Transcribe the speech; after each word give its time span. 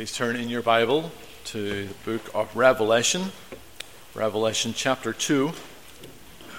Please 0.00 0.16
turn 0.16 0.34
in 0.34 0.48
your 0.48 0.62
Bible 0.62 1.12
to 1.44 1.86
the 1.86 1.92
book 2.06 2.34
of 2.34 2.56
Revelation, 2.56 3.32
Revelation 4.14 4.72
chapter 4.74 5.12
2. 5.12 5.52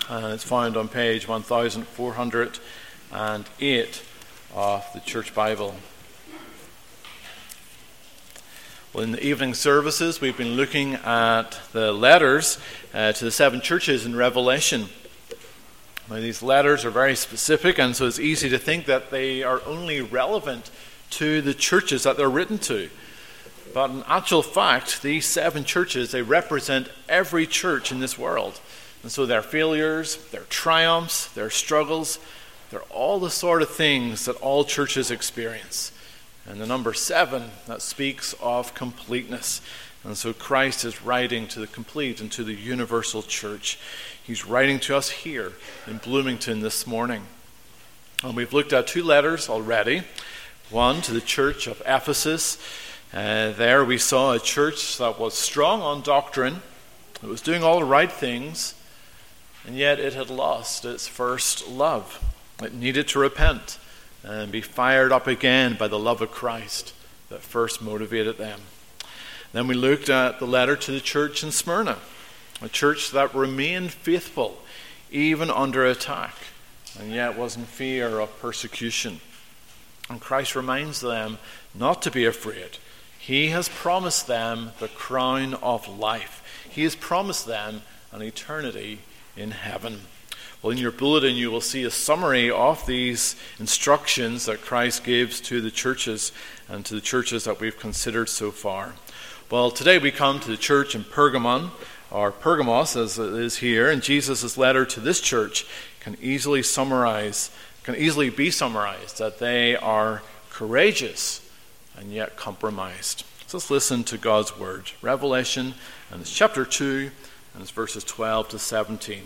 And 0.09 0.25
it's 0.27 0.43
found 0.43 0.77
on 0.77 0.87
page 0.87 1.27
1408 1.27 4.03
of 4.53 4.85
the 4.93 4.99
Church 4.99 5.33
Bible. 5.33 5.73
Well, 8.93 9.05
in 9.05 9.11
the 9.11 9.25
evening 9.25 9.55
services, 9.55 10.21
we've 10.21 10.37
been 10.37 10.55
looking 10.55 10.93
at 10.93 11.59
the 11.73 11.91
letters 11.91 12.59
uh, 12.93 13.13
to 13.13 13.25
the 13.25 13.31
seven 13.31 13.59
churches 13.59 14.05
in 14.05 14.15
Revelation. 14.15 14.89
Now, 16.07 16.17
these 16.17 16.43
letters 16.43 16.85
are 16.85 16.91
very 16.91 17.15
specific, 17.15 17.79
and 17.79 17.95
so 17.95 18.05
it's 18.05 18.19
easy 18.19 18.49
to 18.49 18.59
think 18.59 18.85
that 18.85 19.09
they 19.09 19.41
are 19.41 19.63
only 19.65 19.99
relevant 19.99 20.69
to 21.09 21.41
the 21.41 21.55
churches 21.55 22.03
that 22.03 22.17
they're 22.17 22.29
written 22.29 22.59
to. 22.59 22.91
But 23.73 23.91
in 23.91 24.03
actual 24.07 24.41
fact, 24.41 25.01
these 25.01 25.25
seven 25.25 25.63
churches, 25.63 26.11
they 26.11 26.21
represent 26.21 26.89
every 27.07 27.47
church 27.47 27.91
in 27.91 27.99
this 27.99 28.17
world. 28.17 28.59
And 29.03 29.11
so 29.11 29.25
their 29.25 29.41
failures, 29.41 30.17
their 30.31 30.43
triumphs, 30.43 31.27
their 31.27 31.49
struggles, 31.49 32.19
they're 32.69 32.81
all 32.83 33.19
the 33.19 33.29
sort 33.29 33.61
of 33.61 33.69
things 33.69 34.25
that 34.25 34.35
all 34.37 34.63
churches 34.63 35.11
experience. 35.11 35.91
And 36.45 36.59
the 36.59 36.65
number 36.65 36.93
seven, 36.93 37.51
that 37.67 37.81
speaks 37.81 38.33
of 38.41 38.73
completeness. 38.73 39.61
And 40.03 40.17
so 40.17 40.33
Christ 40.33 40.85
is 40.85 41.03
writing 41.03 41.47
to 41.49 41.59
the 41.59 41.67
complete 41.67 42.21
and 42.21 42.31
to 42.31 42.43
the 42.43 42.55
universal 42.55 43.21
church. 43.21 43.77
He's 44.23 44.45
writing 44.45 44.79
to 44.81 44.95
us 44.95 45.09
here 45.09 45.53
in 45.85 45.97
Bloomington 45.97 46.61
this 46.61 46.87
morning. 46.87 47.23
And 48.23 48.35
we've 48.35 48.53
looked 48.53 48.73
at 48.73 48.87
two 48.87 49.03
letters 49.03 49.49
already. 49.49 50.03
One 50.69 51.01
to 51.01 51.13
the 51.13 51.21
church 51.21 51.67
of 51.67 51.81
Ephesus, 51.85 52.57
uh, 53.13 53.51
there 53.51 53.83
we 53.83 53.97
saw 53.97 54.33
a 54.33 54.39
church 54.39 54.97
that 54.97 55.19
was 55.19 55.33
strong 55.33 55.81
on 55.81 56.01
doctrine, 56.01 56.61
it 57.21 57.27
was 57.27 57.41
doing 57.41 57.61
all 57.61 57.79
the 57.79 57.85
right 57.85 58.11
things, 58.11 58.73
and 59.67 59.75
yet 59.75 59.99
it 59.99 60.13
had 60.13 60.29
lost 60.29 60.85
its 60.85 61.07
first 61.07 61.67
love. 61.67 62.23
It 62.63 62.73
needed 62.73 63.09
to 63.09 63.19
repent 63.19 63.77
and 64.23 64.51
be 64.51 64.61
fired 64.61 65.11
up 65.11 65.27
again 65.27 65.75
by 65.77 65.89
the 65.89 65.99
love 65.99 66.21
of 66.21 66.31
Christ 66.31 66.93
that 67.29 67.41
first 67.41 67.81
motivated 67.81 68.37
them. 68.37 68.61
Then 69.51 69.67
we 69.67 69.75
looked 69.75 70.09
at 70.09 70.39
the 70.39 70.47
letter 70.47 70.77
to 70.77 70.91
the 70.91 71.01
church 71.01 71.43
in 71.43 71.51
Smyrna, 71.51 71.97
a 72.61 72.69
church 72.69 73.11
that 73.11 73.35
remained 73.35 73.91
faithful 73.91 74.57
even 75.11 75.51
under 75.51 75.85
attack, 75.85 76.35
and 76.97 77.11
yet 77.11 77.37
was 77.37 77.57
in 77.57 77.65
fear 77.65 78.19
of 78.19 78.39
persecution. 78.39 79.19
And 80.09 80.21
Christ 80.21 80.55
reminds 80.55 81.01
them 81.01 81.39
not 81.75 82.01
to 82.03 82.11
be 82.11 82.25
afraid 82.25 82.77
he 83.21 83.49
has 83.49 83.69
promised 83.69 84.25
them 84.25 84.71
the 84.79 84.87
crown 84.87 85.53
of 85.53 85.87
life. 85.87 86.43
He 86.67 86.81
has 86.83 86.95
promised 86.95 87.45
them 87.45 87.83
an 88.11 88.23
eternity 88.23 88.97
in 89.37 89.51
heaven. 89.51 90.01
Well, 90.61 90.71
in 90.71 90.79
your 90.79 90.91
bulletin, 90.91 91.35
you 91.35 91.51
will 91.51 91.61
see 91.61 91.83
a 91.83 91.91
summary 91.91 92.49
of 92.49 92.83
these 92.87 93.35
instructions 93.59 94.47
that 94.47 94.61
Christ 94.61 95.03
gives 95.03 95.39
to 95.41 95.61
the 95.61 95.69
churches 95.69 96.31
and 96.67 96.83
to 96.87 96.95
the 96.95 97.01
churches 97.01 97.43
that 97.43 97.59
we've 97.59 97.77
considered 97.77 98.27
so 98.27 98.49
far. 98.49 98.95
Well, 99.51 99.69
today 99.69 99.99
we 99.99 100.09
come 100.09 100.39
to 100.39 100.49
the 100.49 100.57
church 100.57 100.95
in 100.95 101.03
Pergamon, 101.03 101.69
or 102.09 102.31
Pergamos 102.31 102.95
as 102.95 103.19
it 103.19 103.33
is 103.33 103.57
here, 103.57 103.91
and 103.91 104.01
Jesus' 104.01 104.57
letter 104.57 104.83
to 104.85 104.99
this 104.99 105.21
church 105.21 105.67
can 105.99 106.17
easily 106.23 106.63
summarize, 106.63 107.51
can 107.83 107.95
easily 107.95 108.31
be 108.31 108.49
summarized 108.49 109.19
that 109.19 109.37
they 109.37 109.75
are 109.75 110.23
courageous 110.49 111.40
and 111.97 112.11
yet 112.11 112.35
compromised. 112.35 113.23
So 113.47 113.57
let's 113.57 113.69
listen 113.69 114.03
to 114.05 114.17
God's 114.17 114.57
word. 114.57 114.91
Revelation, 115.01 115.73
and 116.09 116.21
it's 116.21 116.33
chapter 116.33 116.63
2, 116.63 117.11
and 117.53 117.61
it's 117.61 117.71
verses 117.71 118.03
12 118.03 118.49
to 118.49 118.59
17. 118.59 119.23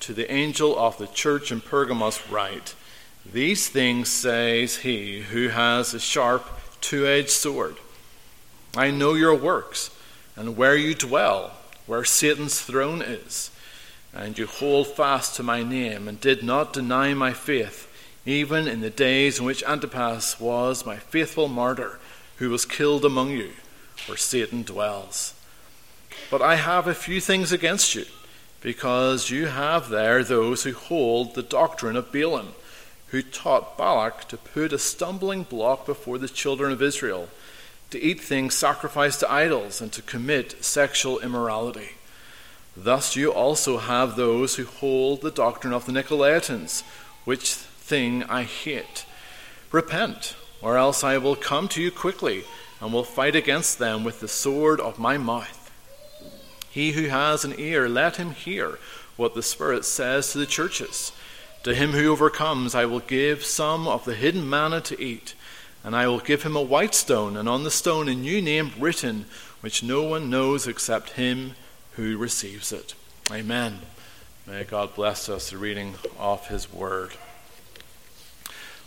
To 0.00 0.12
the 0.12 0.30
angel 0.30 0.78
of 0.78 0.98
the 0.98 1.06
church 1.06 1.50
in 1.50 1.60
Pergamos, 1.60 2.30
write 2.30 2.74
These 3.30 3.68
things 3.68 4.08
says 4.08 4.76
he 4.76 5.20
who 5.20 5.48
has 5.48 5.94
a 5.94 5.98
sharp, 5.98 6.46
two 6.80 7.06
edged 7.06 7.30
sword. 7.30 7.76
I 8.76 8.90
know 8.90 9.14
your 9.14 9.34
works, 9.34 9.90
and 10.36 10.56
where 10.56 10.76
you 10.76 10.94
dwell, 10.94 11.52
where 11.86 12.04
Satan's 12.04 12.60
throne 12.60 13.02
is. 13.02 13.50
And 14.12 14.38
you 14.38 14.46
hold 14.46 14.88
fast 14.88 15.36
to 15.36 15.42
my 15.42 15.62
name, 15.62 16.06
and 16.06 16.20
did 16.20 16.42
not 16.42 16.72
deny 16.72 17.14
my 17.14 17.32
faith 17.32 17.87
even 18.28 18.68
in 18.68 18.82
the 18.82 18.90
days 18.90 19.38
in 19.38 19.46
which 19.46 19.64
Antipas 19.64 20.38
was 20.38 20.84
my 20.84 20.96
faithful 20.96 21.48
martyr, 21.48 21.98
who 22.36 22.50
was 22.50 22.66
killed 22.66 23.02
among 23.02 23.30
you, 23.30 23.52
where 24.04 24.18
Satan 24.18 24.62
dwells. 24.62 25.32
But 26.30 26.42
I 26.42 26.56
have 26.56 26.86
a 26.86 26.94
few 26.94 27.22
things 27.22 27.52
against 27.52 27.94
you, 27.94 28.04
because 28.60 29.30
you 29.30 29.46
have 29.46 29.88
there 29.88 30.22
those 30.22 30.64
who 30.64 30.74
hold 30.74 31.34
the 31.34 31.42
doctrine 31.42 31.96
of 31.96 32.12
Balaam, 32.12 32.48
who 33.06 33.22
taught 33.22 33.78
Balak 33.78 34.28
to 34.28 34.36
put 34.36 34.74
a 34.74 34.78
stumbling 34.78 35.44
block 35.44 35.86
before 35.86 36.18
the 36.18 36.28
children 36.28 36.70
of 36.70 36.82
Israel, 36.82 37.30
to 37.88 37.98
eat 37.98 38.20
things 38.20 38.54
sacrificed 38.54 39.20
to 39.20 39.32
idols, 39.32 39.80
and 39.80 39.90
to 39.92 40.02
commit 40.02 40.62
sexual 40.62 41.18
immorality. 41.20 41.92
Thus 42.76 43.16
you 43.16 43.32
also 43.32 43.78
have 43.78 44.16
those 44.16 44.56
who 44.56 44.66
hold 44.66 45.22
the 45.22 45.30
doctrine 45.30 45.72
of 45.72 45.86
the 45.86 45.92
Nicolaitans, 45.92 46.82
which 47.24 47.56
thing 47.88 48.22
I 48.24 48.42
hate. 48.42 49.06
Repent, 49.72 50.36
or 50.60 50.76
else 50.76 51.02
I 51.02 51.18
will 51.18 51.36
come 51.36 51.68
to 51.68 51.82
you 51.82 51.90
quickly 51.90 52.44
and 52.80 52.92
will 52.92 53.04
fight 53.04 53.34
against 53.34 53.78
them 53.78 54.04
with 54.04 54.20
the 54.20 54.28
sword 54.28 54.80
of 54.80 54.98
my 54.98 55.18
mouth. 55.18 55.70
He 56.70 56.92
who 56.92 57.08
has 57.08 57.44
an 57.44 57.54
ear, 57.58 57.88
let 57.88 58.16
him 58.16 58.32
hear 58.32 58.78
what 59.16 59.34
the 59.34 59.42
Spirit 59.42 59.84
says 59.84 60.32
to 60.32 60.38
the 60.38 60.46
churches. 60.46 61.12
To 61.64 61.74
him 61.74 61.90
who 61.90 62.12
overcomes, 62.12 62.74
I 62.74 62.84
will 62.84 63.00
give 63.00 63.44
some 63.44 63.88
of 63.88 64.04
the 64.04 64.14
hidden 64.14 64.48
manna 64.48 64.80
to 64.82 65.02
eat, 65.02 65.34
and 65.82 65.96
I 65.96 66.06
will 66.06 66.20
give 66.20 66.44
him 66.44 66.54
a 66.54 66.62
white 66.62 66.94
stone, 66.94 67.36
and 67.36 67.48
on 67.48 67.64
the 67.64 67.70
stone 67.70 68.08
a 68.08 68.14
new 68.14 68.40
name 68.40 68.70
written, 68.78 69.24
which 69.60 69.82
no 69.82 70.02
one 70.02 70.30
knows 70.30 70.68
except 70.68 71.10
him 71.10 71.54
who 71.92 72.16
receives 72.16 72.70
it. 72.70 72.94
Amen. 73.32 73.80
May 74.46 74.64
God 74.64 74.94
bless 74.94 75.28
us 75.28 75.50
the 75.50 75.58
reading 75.58 75.94
of 76.18 76.46
his 76.46 76.72
word. 76.72 77.12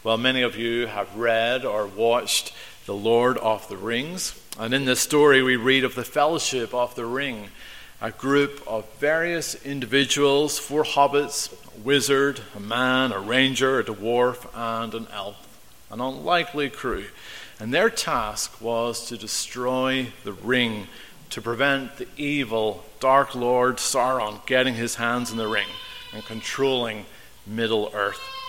Well, 0.04 0.18
many 0.18 0.42
of 0.42 0.58
you 0.58 0.88
have 0.88 1.16
read 1.16 1.64
or 1.64 1.86
watched 1.86 2.54
The 2.88 2.96
Lord 2.96 3.38
of 3.38 3.70
the 3.70 3.78
Rings. 3.78 4.34
And 4.58 4.74
in 4.74 4.86
this 4.86 5.00
story, 5.00 5.44
we 5.44 5.58
read 5.58 5.84
of 5.84 5.94
the 5.94 6.04
Fellowship 6.04 6.74
of 6.74 6.96
the 6.96 7.06
Ring, 7.06 7.50
a 8.02 8.10
group 8.10 8.64
of 8.66 8.92
various 8.96 9.54
individuals 9.64 10.58
four 10.58 10.84
hobbits, 10.84 11.54
a 11.76 11.80
wizard, 11.82 12.42
a 12.56 12.60
man, 12.60 13.12
a 13.12 13.20
ranger, 13.20 13.78
a 13.78 13.84
dwarf, 13.84 14.48
and 14.56 14.96
an 14.96 15.08
elf. 15.14 15.38
An 15.92 16.02
unlikely 16.02 16.72
crew. 16.72 17.06
And 17.60 17.72
their 17.72 17.92
task 17.92 18.60
was 18.60 19.06
to 19.06 19.18
destroy 19.18 20.08
the 20.24 20.34
ring 20.34 20.88
to 21.30 21.44
prevent 21.44 21.98
the 21.98 22.08
evil 22.18 22.86
Dark 23.00 23.36
Lord 23.36 23.78
Sauron 23.78 24.44
getting 24.48 24.74
his 24.74 24.96
hands 24.96 25.30
in 25.30 25.38
the 25.38 25.48
ring 25.48 25.68
and 26.12 26.26
controlling 26.26 27.06
Middle 27.46 27.92
Earth. 27.94 28.41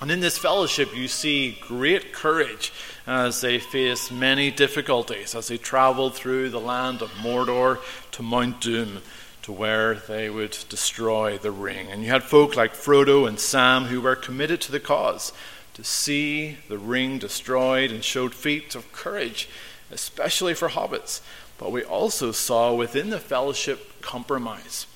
And 0.00 0.10
in 0.10 0.20
this 0.20 0.38
fellowship, 0.38 0.96
you 0.96 1.08
see 1.08 1.58
great 1.60 2.14
courage 2.14 2.72
as 3.06 3.42
they 3.42 3.58
face 3.58 4.10
many 4.10 4.50
difficulties 4.50 5.34
as 5.34 5.48
they 5.48 5.58
travel 5.58 6.08
through 6.08 6.48
the 6.48 6.60
land 6.60 7.02
of 7.02 7.10
Mordor 7.10 7.78
to 8.12 8.22
Mount 8.22 8.62
Doom, 8.62 9.02
to 9.42 9.52
where 9.52 9.94
they 9.94 10.30
would 10.30 10.56
destroy 10.70 11.36
the 11.36 11.50
ring. 11.50 11.90
And 11.90 12.02
you 12.02 12.10
had 12.10 12.22
folk 12.22 12.56
like 12.56 12.72
Frodo 12.72 13.28
and 13.28 13.38
Sam 13.38 13.84
who 13.86 14.00
were 14.00 14.16
committed 14.16 14.60
to 14.62 14.72
the 14.72 14.80
cause 14.80 15.32
to 15.74 15.84
see 15.84 16.56
the 16.68 16.78
ring 16.78 17.18
destroyed 17.18 17.90
and 17.90 18.02
showed 18.02 18.34
feats 18.34 18.74
of 18.74 18.92
courage, 18.92 19.48
especially 19.90 20.54
for 20.54 20.70
hobbits. 20.70 21.20
But 21.58 21.72
we 21.72 21.82
also 21.82 22.32
saw 22.32 22.74
within 22.74 23.10
the 23.10 23.18
fellowship 23.18 24.00
compromise. 24.00 24.86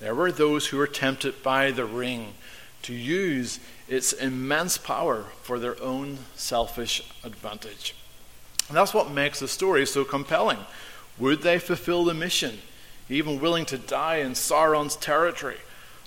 There 0.00 0.14
were 0.14 0.32
those 0.32 0.68
who 0.68 0.78
were 0.78 0.86
tempted 0.86 1.42
by 1.42 1.70
the 1.70 1.84
ring 1.84 2.34
to 2.82 2.94
use 2.94 3.60
its 3.88 4.12
immense 4.12 4.78
power 4.78 5.24
for 5.42 5.58
their 5.58 5.80
own 5.82 6.18
selfish 6.36 7.02
advantage. 7.22 7.94
And 8.68 8.76
that's 8.76 8.94
what 8.94 9.10
makes 9.10 9.40
the 9.40 9.48
story 9.48 9.86
so 9.86 10.04
compelling. 10.04 10.58
Would 11.18 11.42
they 11.42 11.58
fulfill 11.58 12.04
the 12.04 12.14
mission, 12.14 12.58
even 13.08 13.40
willing 13.40 13.66
to 13.66 13.78
die 13.78 14.16
in 14.16 14.32
Sauron's 14.32 14.96
territory? 14.96 15.58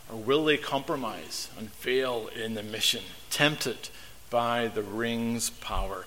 Or 0.09 0.17
will 0.17 0.45
they 0.45 0.57
compromise 0.57 1.49
and 1.57 1.71
fail 1.71 2.29
in 2.35 2.55
the 2.55 2.63
mission, 2.63 3.03
tempted 3.29 3.89
by 4.29 4.67
the 4.67 4.81
ring's 4.81 5.49
power? 5.49 6.05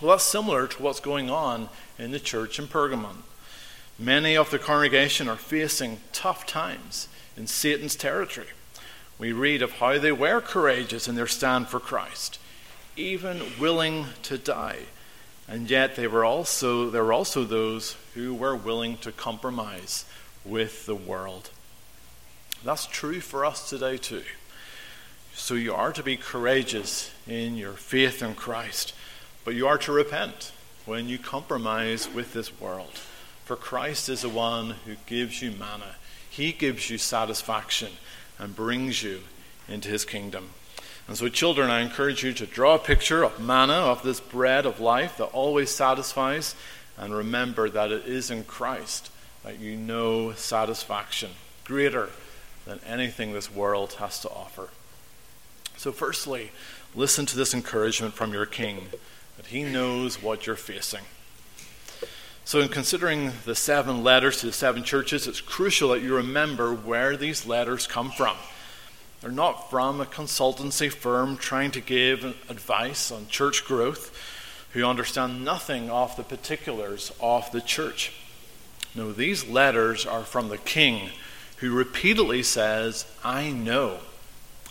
Well, 0.00 0.12
that's 0.12 0.24
similar 0.24 0.66
to 0.68 0.82
what's 0.82 1.00
going 1.00 1.28
on 1.28 1.68
in 1.98 2.12
the 2.12 2.20
church 2.20 2.58
in 2.58 2.66
Pergamon. 2.66 3.22
Many 3.98 4.36
of 4.36 4.50
the 4.50 4.60
congregation 4.60 5.28
are 5.28 5.36
facing 5.36 5.98
tough 6.12 6.46
times 6.46 7.08
in 7.36 7.48
Satan's 7.48 7.96
territory 7.96 8.46
we 9.18 9.32
read 9.32 9.62
of 9.62 9.72
how 9.72 9.98
they 9.98 10.12
were 10.12 10.40
courageous 10.40 11.08
in 11.08 11.16
their 11.16 11.26
stand 11.26 11.68
for 11.68 11.80
Christ, 11.80 12.38
even 12.96 13.42
willing 13.58 14.06
to 14.22 14.38
die. 14.38 14.80
And 15.48 15.68
yet 15.68 15.96
they 15.96 16.06
were 16.06 16.24
also, 16.24 16.90
there 16.90 17.04
were 17.04 17.12
also 17.12 17.44
those 17.44 17.96
who 18.14 18.34
were 18.34 18.54
willing 18.54 18.98
to 18.98 19.12
compromise 19.12 20.04
with 20.44 20.86
the 20.86 20.94
world. 20.94 21.50
That's 22.64 22.86
true 22.86 23.20
for 23.20 23.44
us 23.44 23.68
today, 23.68 23.96
too. 23.96 24.24
So 25.32 25.54
you 25.54 25.74
are 25.74 25.92
to 25.92 26.02
be 26.02 26.16
courageous 26.16 27.12
in 27.26 27.56
your 27.56 27.72
faith 27.72 28.22
in 28.22 28.34
Christ, 28.34 28.92
but 29.44 29.54
you 29.54 29.66
are 29.66 29.78
to 29.78 29.92
repent 29.92 30.52
when 30.84 31.08
you 31.08 31.18
compromise 31.18 32.08
with 32.12 32.32
this 32.32 32.60
world. 32.60 33.00
For 33.44 33.56
Christ 33.56 34.08
is 34.08 34.22
the 34.22 34.28
one 34.28 34.70
who 34.84 34.96
gives 35.06 35.40
you 35.40 35.50
manna, 35.50 35.96
He 36.28 36.52
gives 36.52 36.90
you 36.90 36.98
satisfaction 36.98 37.92
and 38.38 38.54
brings 38.54 39.02
you 39.02 39.20
into 39.68 39.88
His 39.88 40.04
kingdom. 40.04 40.50
And 41.06 41.16
so, 41.16 41.28
children, 41.28 41.70
I 41.70 41.80
encourage 41.80 42.22
you 42.22 42.32
to 42.34 42.46
draw 42.46 42.74
a 42.74 42.78
picture 42.78 43.22
of 43.22 43.40
manna, 43.40 43.72
of 43.72 44.02
this 44.02 44.20
bread 44.20 44.66
of 44.66 44.78
life 44.78 45.16
that 45.16 45.26
always 45.26 45.70
satisfies, 45.70 46.54
and 46.98 47.14
remember 47.14 47.70
that 47.70 47.90
it 47.90 48.06
is 48.06 48.30
in 48.30 48.44
Christ 48.44 49.10
that 49.44 49.58
you 49.58 49.76
know 49.76 50.32
satisfaction 50.32 51.30
greater 51.64 52.10
than 52.66 52.80
anything 52.86 53.32
this 53.32 53.50
world 53.50 53.94
has 53.94 54.20
to 54.20 54.28
offer. 54.28 54.68
So, 55.78 55.92
firstly, 55.92 56.50
listen 56.94 57.24
to 57.26 57.36
this 57.36 57.54
encouragement 57.54 58.14
from 58.14 58.32
your 58.32 58.46
King 58.46 58.88
that 59.36 59.46
he 59.46 59.62
knows 59.62 60.22
what 60.22 60.46
you're 60.46 60.56
facing. 60.56 61.04
So, 62.48 62.60
in 62.60 62.70
considering 62.70 63.32
the 63.44 63.54
seven 63.54 64.02
letters 64.02 64.38
to 64.38 64.46
the 64.46 64.54
seven 64.54 64.82
churches, 64.82 65.26
it's 65.26 65.42
crucial 65.42 65.90
that 65.90 66.00
you 66.00 66.16
remember 66.16 66.72
where 66.72 67.14
these 67.14 67.44
letters 67.44 67.86
come 67.86 68.10
from. 68.10 68.38
They're 69.20 69.30
not 69.30 69.68
from 69.68 70.00
a 70.00 70.06
consultancy 70.06 70.90
firm 70.90 71.36
trying 71.36 71.72
to 71.72 71.82
give 71.82 72.24
advice 72.48 73.12
on 73.12 73.28
church 73.28 73.66
growth 73.66 74.16
who 74.72 74.82
understand 74.82 75.44
nothing 75.44 75.90
of 75.90 76.16
the 76.16 76.22
particulars 76.22 77.12
of 77.20 77.52
the 77.52 77.60
church. 77.60 78.14
No, 78.94 79.12
these 79.12 79.46
letters 79.46 80.06
are 80.06 80.22
from 80.22 80.48
the 80.48 80.56
king 80.56 81.10
who 81.58 81.74
repeatedly 81.74 82.42
says, 82.42 83.04
I 83.22 83.50
know. 83.50 83.98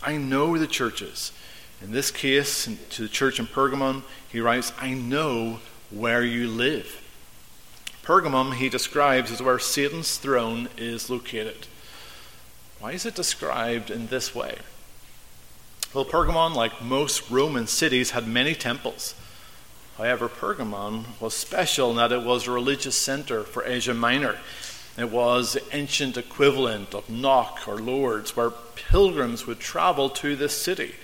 I 0.02 0.16
know 0.16 0.58
the 0.58 0.66
churches. 0.66 1.30
In 1.80 1.92
this 1.92 2.10
case, 2.10 2.68
to 2.90 3.02
the 3.02 3.08
church 3.08 3.38
in 3.38 3.46
Pergamon, 3.46 4.02
he 4.28 4.40
writes, 4.40 4.72
I 4.80 4.94
know 4.94 5.60
where 5.92 6.24
you 6.24 6.48
live. 6.48 7.04
Pergamum, 8.08 8.54
he 8.54 8.70
describes, 8.70 9.30
as 9.30 9.42
where 9.42 9.58
Satan's 9.58 10.16
throne 10.16 10.70
is 10.78 11.10
located. 11.10 11.66
Why 12.80 12.92
is 12.92 13.04
it 13.04 13.14
described 13.14 13.90
in 13.90 14.06
this 14.06 14.34
way? 14.34 14.60
Well, 15.92 16.06
Pergamon, 16.06 16.54
like 16.54 16.80
most 16.82 17.30
Roman 17.30 17.66
cities, 17.66 18.12
had 18.12 18.26
many 18.26 18.54
temples. 18.54 19.14
However, 19.98 20.26
Pergamon 20.26 21.20
was 21.20 21.34
special 21.34 21.90
in 21.90 21.96
that 21.98 22.10
it 22.10 22.22
was 22.22 22.46
a 22.46 22.50
religious 22.50 22.96
center 22.96 23.42
for 23.42 23.66
Asia 23.66 23.92
Minor. 23.92 24.38
It 24.96 25.10
was 25.10 25.52
the 25.52 25.76
ancient 25.76 26.16
equivalent 26.16 26.94
of 26.94 27.10
Knock 27.10 27.68
or 27.68 27.76
Lourdes, 27.76 28.34
where 28.34 28.48
pilgrims 28.74 29.46
would 29.46 29.60
travel 29.60 30.08
to 30.08 30.34
this 30.34 30.56
city. 30.56 30.94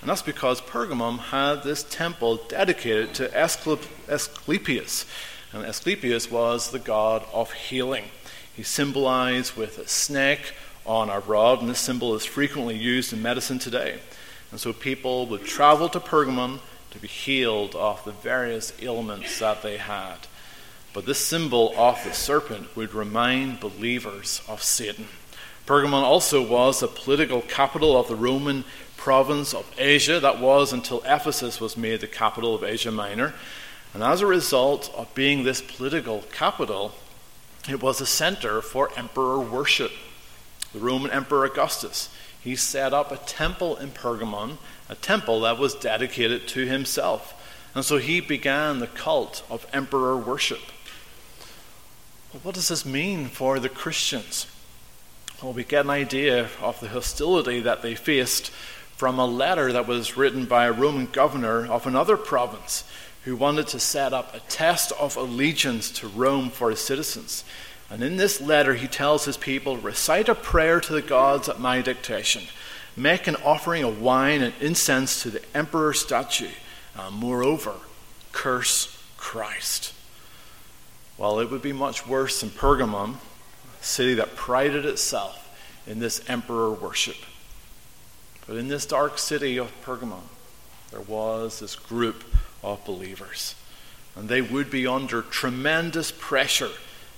And 0.00 0.10
that's 0.10 0.20
because 0.20 0.60
Pergamum 0.60 1.18
had 1.20 1.62
this 1.62 1.84
temple 1.84 2.40
dedicated 2.48 3.14
to 3.14 3.30
Asclepius. 3.38 5.06
And 5.52 5.64
Asclepius 5.64 6.30
was 6.30 6.70
the 6.70 6.78
god 6.78 7.24
of 7.32 7.52
healing. 7.52 8.04
He 8.54 8.62
symbolized 8.62 9.56
with 9.56 9.78
a 9.78 9.88
snake 9.88 10.54
on 10.86 11.10
a 11.10 11.20
rod, 11.20 11.60
and 11.60 11.68
this 11.68 11.78
symbol 11.78 12.14
is 12.14 12.24
frequently 12.24 12.76
used 12.76 13.12
in 13.12 13.22
medicine 13.22 13.58
today. 13.58 13.98
And 14.50 14.60
so 14.60 14.72
people 14.72 15.26
would 15.26 15.44
travel 15.44 15.88
to 15.88 16.00
Pergamum 16.00 16.60
to 16.90 16.98
be 16.98 17.08
healed 17.08 17.74
of 17.74 18.04
the 18.04 18.12
various 18.12 18.72
ailments 18.82 19.38
that 19.38 19.62
they 19.62 19.76
had. 19.76 20.16
But 20.92 21.06
this 21.06 21.24
symbol 21.24 21.72
of 21.76 22.02
the 22.02 22.12
serpent 22.12 22.76
would 22.76 22.94
remind 22.94 23.60
believers 23.60 24.42
of 24.48 24.62
Satan. 24.62 25.06
Pergamon 25.66 26.02
also 26.02 26.42
was 26.42 26.80
the 26.80 26.88
political 26.88 27.42
capital 27.42 27.96
of 27.96 28.08
the 28.08 28.16
Roman 28.16 28.64
province 28.96 29.54
of 29.54 29.72
Asia. 29.78 30.18
That 30.18 30.40
was 30.40 30.72
until 30.72 31.02
Ephesus 31.04 31.60
was 31.60 31.76
made 31.76 32.00
the 32.00 32.08
capital 32.08 32.54
of 32.56 32.64
Asia 32.64 32.90
Minor. 32.90 33.34
And 33.92 34.02
as 34.02 34.20
a 34.20 34.26
result 34.26 34.92
of 34.96 35.12
being 35.14 35.42
this 35.42 35.60
political 35.60 36.22
capital, 36.32 36.92
it 37.68 37.82
was 37.82 38.00
a 38.00 38.06
center 38.06 38.62
for 38.62 38.90
emperor 38.96 39.40
worship 39.40 39.92
the 40.72 40.78
Roman 40.78 41.10
Emperor 41.10 41.44
Augustus, 41.44 42.08
he 42.40 42.56
set 42.56 42.92
up 42.92 43.10
a 43.10 43.16
temple 43.16 43.76
in 43.76 43.90
Pergamon, 43.90 44.58
a 44.88 44.94
temple 44.94 45.40
that 45.40 45.58
was 45.58 45.74
dedicated 45.74 46.46
to 46.48 46.66
himself. 46.66 47.34
And 47.74 47.84
so 47.84 47.98
he 47.98 48.20
began 48.20 48.78
the 48.78 48.86
cult 48.86 49.42
of 49.50 49.66
emperor 49.72 50.16
worship. 50.16 50.60
Well, 52.32 52.40
what 52.42 52.54
does 52.54 52.68
this 52.68 52.86
mean 52.86 53.26
for 53.26 53.58
the 53.58 53.68
Christians? 53.68 54.46
Well, 55.42 55.52
we 55.52 55.64
get 55.64 55.84
an 55.84 55.90
idea 55.90 56.48
of 56.60 56.78
the 56.80 56.88
hostility 56.88 57.60
that 57.60 57.82
they 57.82 57.94
faced 57.94 58.50
from 58.96 59.18
a 59.18 59.26
letter 59.26 59.72
that 59.72 59.86
was 59.86 60.16
written 60.16 60.44
by 60.44 60.66
a 60.66 60.72
Roman 60.72 61.06
governor 61.06 61.66
of 61.66 61.86
another 61.86 62.16
province 62.16 62.84
who 63.24 63.36
wanted 63.36 63.66
to 63.68 63.78
set 63.78 64.12
up 64.12 64.34
a 64.34 64.40
test 64.40 64.92
of 64.98 65.16
allegiance 65.16 65.90
to 65.90 66.08
Rome 66.08 66.50
for 66.50 66.70
his 66.70 66.80
citizens. 66.80 67.44
And 67.90 68.02
in 68.02 68.16
this 68.16 68.40
letter, 68.40 68.74
he 68.74 68.86
tells 68.86 69.24
his 69.24 69.36
people 69.36 69.76
recite 69.76 70.28
a 70.28 70.34
prayer 70.34 70.80
to 70.80 70.92
the 70.92 71.02
gods 71.02 71.48
at 71.48 71.60
my 71.60 71.82
dictation, 71.82 72.44
make 72.96 73.26
an 73.26 73.36
offering 73.44 73.84
of 73.84 74.00
wine 74.00 74.42
and 74.42 74.54
incense 74.60 75.22
to 75.22 75.30
the 75.30 75.42
emperor's 75.54 76.00
statue, 76.00 76.50
moreover, 77.12 77.74
curse 78.32 78.96
Christ. 79.16 79.92
Well, 81.18 81.40
it 81.40 81.50
would 81.50 81.62
be 81.62 81.72
much 81.72 82.06
worse 82.06 82.42
in 82.42 82.50
Pergamum, 82.50 83.16
a 83.80 83.84
city 83.84 84.14
that 84.14 84.36
prided 84.36 84.86
itself 84.86 85.36
in 85.86 85.98
this 85.98 86.22
emperor 86.28 86.70
worship. 86.70 87.16
But 88.46 88.56
in 88.56 88.68
this 88.68 88.86
dark 88.86 89.18
city 89.18 89.58
of 89.58 89.70
Pergamum, 89.84 90.22
there 90.90 91.00
was 91.00 91.60
this 91.60 91.76
group 91.76 92.24
of 92.62 92.84
believers. 92.84 93.54
And 94.16 94.28
they 94.28 94.42
would 94.42 94.70
be 94.70 94.86
under 94.86 95.22
tremendous 95.22 96.12
pressure 96.12 96.70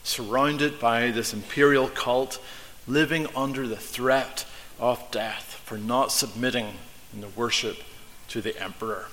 surrounded 0.05 0.79
by 0.79 1.11
this 1.11 1.33
imperial 1.33 1.89
cult, 1.89 2.41
living 2.87 3.27
under 3.37 3.67
the 3.67 3.77
threat 3.77 4.45
of 4.79 5.11
death 5.11 5.61
for 5.65 5.79
not 5.79 6.13
submitting 6.13 6.75
in 7.13 7.21
the 7.21 7.29
worship 7.29 7.79
to 8.29 8.41
the 8.41 8.61
emperor. 8.61 9.07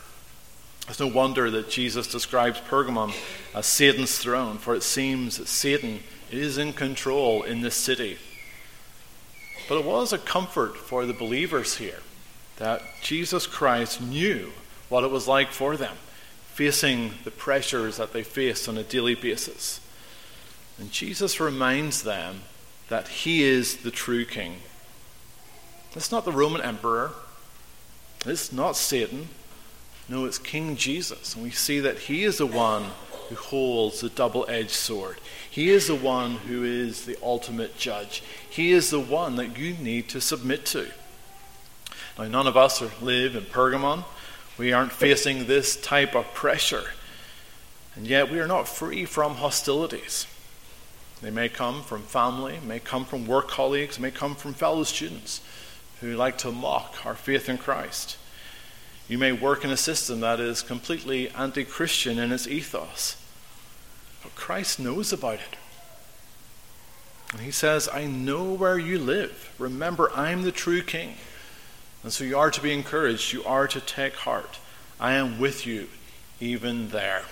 It's 0.87 0.99
no 0.99 1.07
wonder 1.07 1.51
that 1.51 1.69
Jesus 1.69 2.07
describes 2.07 2.59
Pergamum 2.59 3.13
as 3.53 3.67
Satan's 3.67 4.17
throne, 4.17 4.57
for 4.57 4.73
it 4.73 4.81
seems 4.81 5.37
that 5.37 5.47
Satan 5.47 5.99
is 6.31 6.57
in 6.57 6.73
control 6.73 7.43
in 7.43 7.61
this 7.61 7.75
city. 7.75 8.17
But 9.67 9.77
it 9.77 9.85
was 9.85 10.11
a 10.11 10.17
comfort 10.17 10.75
for 10.77 11.05
the 11.05 11.13
believers 11.13 11.77
here 11.77 11.99
that 12.57 12.81
Jesus 13.01 13.45
Christ 13.45 14.01
knew 14.01 14.51
what 14.89 15.03
it 15.03 15.11
was 15.11 15.27
like 15.27 15.51
for 15.51 15.77
them, 15.77 15.95
facing 16.59 17.13
the 17.23 17.31
pressures 17.31 17.95
that 17.95 18.11
they 18.11 18.21
face 18.21 18.67
on 18.67 18.77
a 18.77 18.83
daily 18.83 19.15
basis. 19.15 19.79
And 20.77 20.91
Jesus 20.91 21.39
reminds 21.39 22.03
them 22.03 22.41
that 22.89 23.07
he 23.07 23.43
is 23.43 23.77
the 23.77 23.91
true 23.91 24.25
king. 24.25 24.57
It's 25.95 26.11
not 26.11 26.25
the 26.25 26.33
Roman 26.33 26.59
emperor, 26.59 27.11
it's 28.25 28.51
not 28.51 28.75
Satan. 28.75 29.29
No, 30.09 30.25
it's 30.25 30.37
King 30.37 30.75
Jesus. 30.75 31.33
And 31.33 31.43
we 31.45 31.51
see 31.51 31.79
that 31.79 31.97
he 31.97 32.25
is 32.25 32.39
the 32.39 32.45
one 32.45 32.87
who 33.29 33.35
holds 33.35 34.01
the 34.01 34.09
double 34.09 34.45
edged 34.49 34.71
sword. 34.71 35.17
He 35.49 35.69
is 35.69 35.87
the 35.87 35.95
one 35.95 36.31
who 36.31 36.65
is 36.65 37.05
the 37.05 37.15
ultimate 37.23 37.77
judge. 37.77 38.21
He 38.49 38.71
is 38.71 38.89
the 38.89 38.99
one 38.99 39.37
that 39.37 39.57
you 39.57 39.75
need 39.75 40.09
to 40.09 40.19
submit 40.19 40.65
to. 40.65 40.91
Now, 42.17 42.25
none 42.25 42.47
of 42.47 42.57
us 42.57 42.81
live 43.01 43.37
in 43.37 43.43
Pergamon. 43.43 44.03
We 44.59 44.73
aren't 44.73 44.91
facing 44.91 45.45
this 45.45 45.77
type 45.77 46.15
of 46.15 46.33
pressure. 46.33 46.83
And 47.95 48.05
yet, 48.05 48.29
we 48.29 48.41
are 48.41 48.47
not 48.47 48.67
free 48.67 49.05
from 49.05 49.35
hostilities. 49.35 50.27
They 51.21 51.31
may 51.31 51.47
come 51.47 51.81
from 51.81 52.01
family, 52.01 52.59
may 52.65 52.79
come 52.79 53.05
from 53.05 53.25
work 53.25 53.47
colleagues, 53.47 53.99
may 53.99 54.11
come 54.11 54.35
from 54.35 54.53
fellow 54.53 54.83
students 54.83 55.39
who 56.01 56.15
like 56.15 56.37
to 56.39 56.51
mock 56.51 57.05
our 57.05 57.15
faith 57.15 57.47
in 57.47 57.57
Christ. 57.57 58.17
You 59.07 59.17
may 59.17 59.31
work 59.31 59.63
in 59.63 59.71
a 59.71 59.77
system 59.77 60.19
that 60.19 60.41
is 60.41 60.61
completely 60.61 61.29
anti 61.29 61.63
Christian 61.63 62.19
in 62.19 62.33
its 62.33 62.45
ethos. 62.45 63.15
But 64.21 64.35
Christ 64.35 64.77
knows 64.77 65.13
about 65.13 65.35
it. 65.35 65.57
And 67.31 67.41
he 67.41 67.51
says, 67.51 67.87
I 67.93 68.07
know 68.07 68.51
where 68.51 68.77
you 68.77 68.99
live. 68.99 69.53
Remember, 69.57 70.11
I'm 70.13 70.41
the 70.41 70.51
true 70.51 70.81
king. 70.81 71.15
And 72.03 72.13
so 72.13 72.23
you 72.23 72.37
are 72.37 72.51
to 72.51 72.61
be 72.61 72.73
encouraged. 72.73 73.33
You 73.33 73.43
are 73.43 73.67
to 73.67 73.81
take 73.81 74.15
heart. 74.15 74.59
I 74.99 75.13
am 75.13 75.39
with 75.39 75.67
you 75.67 75.87
even 76.39 76.89
there. 76.89 77.23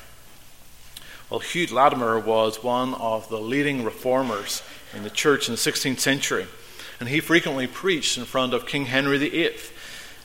Well, 1.30 1.40
Hugh 1.40 1.68
Latimer 1.68 2.20
was 2.20 2.64
one 2.64 2.94
of 2.94 3.28
the 3.30 3.40
leading 3.40 3.84
reformers 3.84 4.64
in 4.94 5.04
the 5.04 5.10
church 5.10 5.48
in 5.48 5.56
the 5.56 5.60
16th 5.60 6.00
century, 6.00 6.48
and 7.00 7.10
he 7.10 7.20
frequently 7.20 7.68
preached 7.68 8.18
in 8.18 8.26
front 8.26 8.54
of 8.54 8.66
King 8.66 8.86
Henry 8.86 9.18
VIII. 9.18 9.58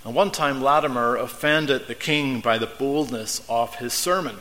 And 0.04 0.14
one 0.14 0.30
time, 0.30 0.62
Latimer 0.62 1.16
offended 1.16 1.86
the 1.86 1.94
king 1.94 2.40
by 2.40 2.58
the 2.58 2.66
boldness 2.66 3.42
of 3.48 3.76
his 3.76 3.92
sermon. 3.92 4.38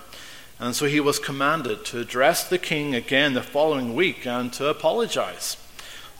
And 0.59 0.75
so 0.75 0.85
he 0.85 0.99
was 0.99 1.17
commanded 1.17 1.85
to 1.85 1.99
address 1.99 2.47
the 2.47 2.59
king 2.59 2.93
again 2.93 3.33
the 3.33 3.41
following 3.41 3.95
week 3.95 4.25
and 4.27 4.53
to 4.53 4.67
apologize. 4.67 5.57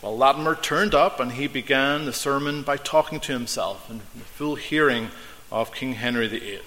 Well, 0.02 0.18
Latimer 0.18 0.56
turned 0.56 0.96
up 0.96 1.20
and 1.20 1.34
he 1.34 1.46
began 1.46 2.06
the 2.06 2.14
sermon 2.14 2.64
by 2.64 2.78
talking 2.78 3.20
to 3.20 3.34
himself 3.34 3.88
in 3.88 4.00
the 4.00 4.24
full 4.24 4.56
hearing 4.56 5.10
of 5.52 5.76
King 5.76 5.94
Henry 5.94 6.28
VIII. 6.28 6.62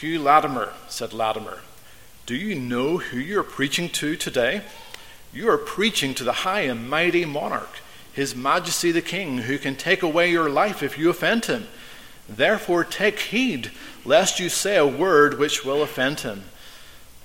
Hugh 0.00 0.18
Latimer, 0.18 0.74
said 0.86 1.14
Latimer, 1.14 1.60
do 2.26 2.34
you 2.34 2.54
know 2.54 2.98
who 2.98 3.16
you 3.16 3.40
are 3.40 3.44
preaching 3.44 3.88
to 3.90 4.16
today? 4.16 4.60
You 5.32 5.48
are 5.48 5.56
preaching 5.56 6.12
to 6.14 6.24
the 6.24 6.32
high 6.32 6.62
and 6.62 6.90
mighty 6.90 7.24
monarch, 7.24 7.78
His 8.12 8.36
Majesty 8.36 8.92
the 8.92 9.00
King, 9.00 9.38
who 9.38 9.56
can 9.56 9.74
take 9.74 10.02
away 10.02 10.30
your 10.30 10.50
life 10.50 10.82
if 10.82 10.98
you 10.98 11.08
offend 11.08 11.46
him. 11.46 11.68
Therefore, 12.28 12.84
take 12.84 13.18
heed 13.18 13.70
lest 14.04 14.38
you 14.38 14.50
say 14.50 14.76
a 14.76 14.86
word 14.86 15.38
which 15.38 15.64
will 15.64 15.82
offend 15.82 16.20
him. 16.20 16.44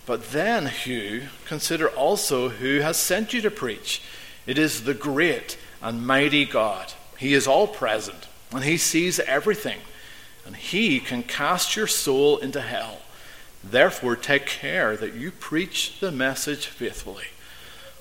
But 0.05 0.31
then, 0.31 0.67
Hugh, 0.67 1.23
consider 1.45 1.89
also 1.89 2.47
who 2.47 2.79
has 2.79 2.95
sent 2.95 3.33
you 3.33 3.41
to 3.41 3.51
preach. 3.51 4.01
It 4.47 4.57
is 4.57 4.85
the 4.85 4.93
great 4.93 5.57
and 5.81 6.07
mighty 6.07 6.45
God. 6.45 6.93
He 7.17 7.33
is 7.33 7.45
all 7.45 7.67
present, 7.67 8.27
and 8.51 8.63
He 8.63 8.77
sees 8.77 9.19
everything, 9.19 9.79
and 10.45 10.55
He 10.55 10.99
can 10.99 11.21
cast 11.21 11.75
your 11.75 11.87
soul 11.87 12.37
into 12.37 12.61
hell. 12.61 12.99
Therefore, 13.63 14.15
take 14.15 14.45
care 14.45 14.95
that 14.95 15.13
you 15.13 15.31
preach 15.31 15.99
the 15.99 16.11
message 16.11 16.67
faithfully. 16.67 17.25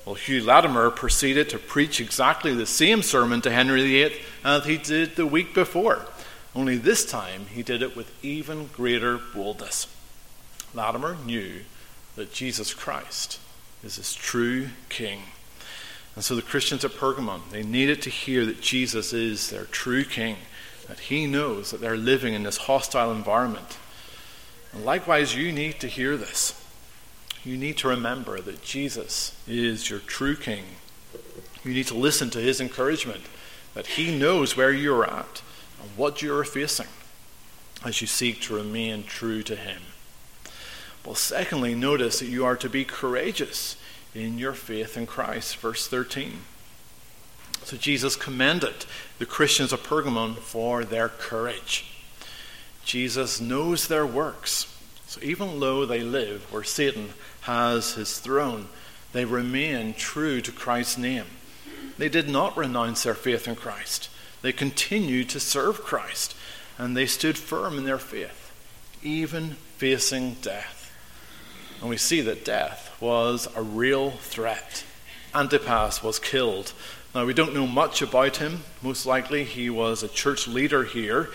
Well, 0.05 0.15
Hugh 0.15 0.45
Latimer 0.45 0.91
proceeded 0.91 1.51
to 1.51 1.59
preach 1.59 2.01
exactly 2.01 2.55
the 2.55 2.67
same 2.67 3.03
sermon 3.03 3.41
to 3.41 3.51
Henry 3.51 3.83
VIII 3.83 4.21
as 4.45 4.65
he 4.65 4.77
did 4.77 5.17
the 5.17 5.27
week 5.27 5.53
before, 5.53 6.07
only 6.55 6.77
this 6.77 7.05
time 7.05 7.47
he 7.47 7.65
did 7.65 7.83
it 7.83 7.97
with 7.97 8.13
even 8.23 8.69
greater 8.69 9.19
boldness. 9.19 9.89
Latimer 10.73 11.17
knew 11.27 11.63
that 12.15 12.33
Jesus 12.33 12.73
Christ 12.73 13.41
is 13.83 13.97
his 13.97 14.15
true 14.15 14.69
king. 14.89 15.23
And 16.17 16.25
so 16.25 16.35
the 16.35 16.43
Christians 16.43 16.85
at 16.85 16.93
Pergamon, 16.93 17.43
they 17.51 17.63
needed 17.63 18.01
to 18.03 18.11
hear 18.11 18.47
that 18.47 18.63
Jesus 18.63 19.13
is 19.13 19.51
their 19.51 19.67
true 19.67 20.03
king, 20.03 20.37
that 20.89 20.99
he 20.99 21.27
knows 21.27 21.71
that 21.71 21.81
they're 21.83 21.97
living 21.97 22.33
in 22.33 22.43
this 22.43 22.57
hostile 22.57 23.13
environment. 23.13 23.77
And 24.73 24.85
likewise, 24.85 25.37
you 25.37 25.53
need 25.53 25.79
to 25.81 25.89
hear 25.89 26.17
this. 26.17 26.61
You 27.45 27.59
need 27.59 27.77
to 27.79 27.89
remember 27.89 28.41
that 28.41 28.63
Jesus 28.63 29.39
is 29.47 29.91
your 29.91 30.01
true 30.01 30.37
king. 30.37 30.65
You 31.63 31.75
need 31.75 31.87
to 31.89 31.95
listen 31.95 32.31
to 32.31 32.41
his 32.41 32.61
encouragement, 32.63 33.25
that 33.75 33.87
he 33.87 34.19
knows 34.19 34.57
where 34.57 34.73
you're 34.73 35.05
at 35.05 35.43
and 35.83 35.91
what 35.97 36.23
you're 36.23 36.45
facing 36.45 36.89
as 37.85 38.01
you 38.01 38.07
seek 38.07 38.41
to 38.43 38.57
remain 38.57 39.05
true 39.05 39.43
to 39.43 39.55
him. 39.55 39.83
Well, 41.05 41.15
secondly, 41.15 41.75
notice 41.75 42.21
that 42.21 42.27
you 42.27 42.45
are 42.45 42.57
to 42.57 42.69
be 42.71 42.85
courageous 42.85 43.77
in 44.17 44.39
your 44.39 44.55
faith 44.55 44.97
in 44.97 45.07
Christ. 45.07 45.57
Verse 45.57 45.87
13. 45.87 46.39
So 47.65 47.77
Jesus 47.77 48.17
commended 48.17 48.87
the 49.19 49.27
Christians 49.27 49.73
of 49.73 49.83
Pergamon 49.83 50.37
for 50.37 50.85
their 50.85 51.09
courage. 51.09 51.93
Jesus 52.85 53.41
knows 53.41 53.89
their 53.89 54.07
works. 54.07 54.73
So 55.07 55.21
even 55.23 55.61
though 55.61 55.85
they 55.85 56.01
live 56.01 56.51
where 56.53 56.65
Satan 56.65 57.11
has 57.43 57.95
his 57.95 58.19
throne, 58.19 58.69
they 59.13 59.25
remain 59.25 59.95
true 59.95 60.41
to 60.41 60.53
Christ's 60.53 60.99
name. 60.99 61.27
They 61.99 62.09
did 62.09 62.29
not 62.29 62.57
renounce 62.57 63.03
their 63.03 63.15
faith 63.15 63.49
in 63.49 63.57
Christ. 63.57 64.11
They 64.43 64.53
continued 64.53 65.29
to 65.31 65.41
serve 65.41 65.83
Christ, 65.83 66.37
and 66.79 66.97
they 66.97 67.07
stood 67.07 67.39
firm 67.39 67.79
in 67.79 67.85
their 67.85 67.99
faith, 67.99 68.53
even 69.03 69.53
facing 69.79 70.35
death. 70.35 70.93
And 71.81 71.91
we 71.91 71.97
see 71.97 72.21
that 72.21 72.45
death 72.45 72.86
was 73.01 73.49
a 73.55 73.63
real 73.63 74.13
threat. 74.13 74.85
Antipas 75.35 76.03
was 76.03 76.19
killed. 76.19 76.73
Now, 77.15 77.25
we 77.25 77.35
don't 77.35 77.55
know 77.55 77.67
much 77.67 78.03
about 78.03 78.37
him. 78.37 78.61
Most 78.83 79.07
likely, 79.07 79.45
he 79.45 79.71
was 79.71 80.03
a 80.03 80.09
church 80.09 80.49
leader 80.49 80.85
here. 80.85 81.31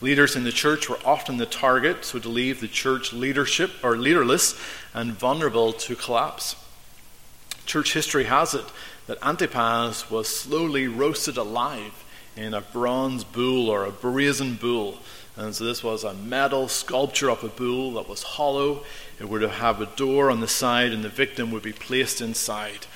Leaders 0.00 0.36
in 0.36 0.44
the 0.44 0.52
church 0.52 0.88
were 0.88 0.98
often 1.04 1.36
the 1.36 1.46
target, 1.46 2.04
so 2.04 2.18
to 2.18 2.28
leave 2.28 2.60
the 2.60 2.68
church 2.68 3.12
leadership 3.12 3.70
or 3.82 3.96
leaderless 3.96 4.58
and 4.92 5.12
vulnerable 5.12 5.72
to 5.72 5.96
collapse. 5.96 6.56
Church 7.64 7.94
history 7.94 8.24
has 8.24 8.54
it 8.54 8.64
that 9.06 9.22
Antipas 9.22 10.10
was 10.10 10.28
slowly 10.28 10.88
roasted 10.88 11.36
alive 11.36 12.04
in 12.36 12.54
a 12.54 12.60
bronze 12.60 13.24
bull 13.24 13.68
or 13.68 13.84
a 13.84 13.90
brazen 13.90 14.54
bull 14.56 14.98
and 15.36 15.54
so 15.54 15.64
this 15.64 15.82
was 15.82 16.04
a 16.04 16.14
metal 16.14 16.68
sculpture 16.68 17.28
of 17.28 17.42
a 17.42 17.48
bull 17.48 17.94
that 17.94 18.08
was 18.08 18.22
hollow. 18.22 18.84
It 19.18 19.28
would 19.28 19.42
have 19.42 19.80
a 19.80 19.86
door 19.86 20.30
on 20.30 20.40
the 20.40 20.48
side, 20.48 20.92
and 20.92 21.02
the 21.02 21.08
victim 21.08 21.50
would 21.50 21.62
be 21.62 21.72
placed 21.72 22.20
inside. 22.20 22.86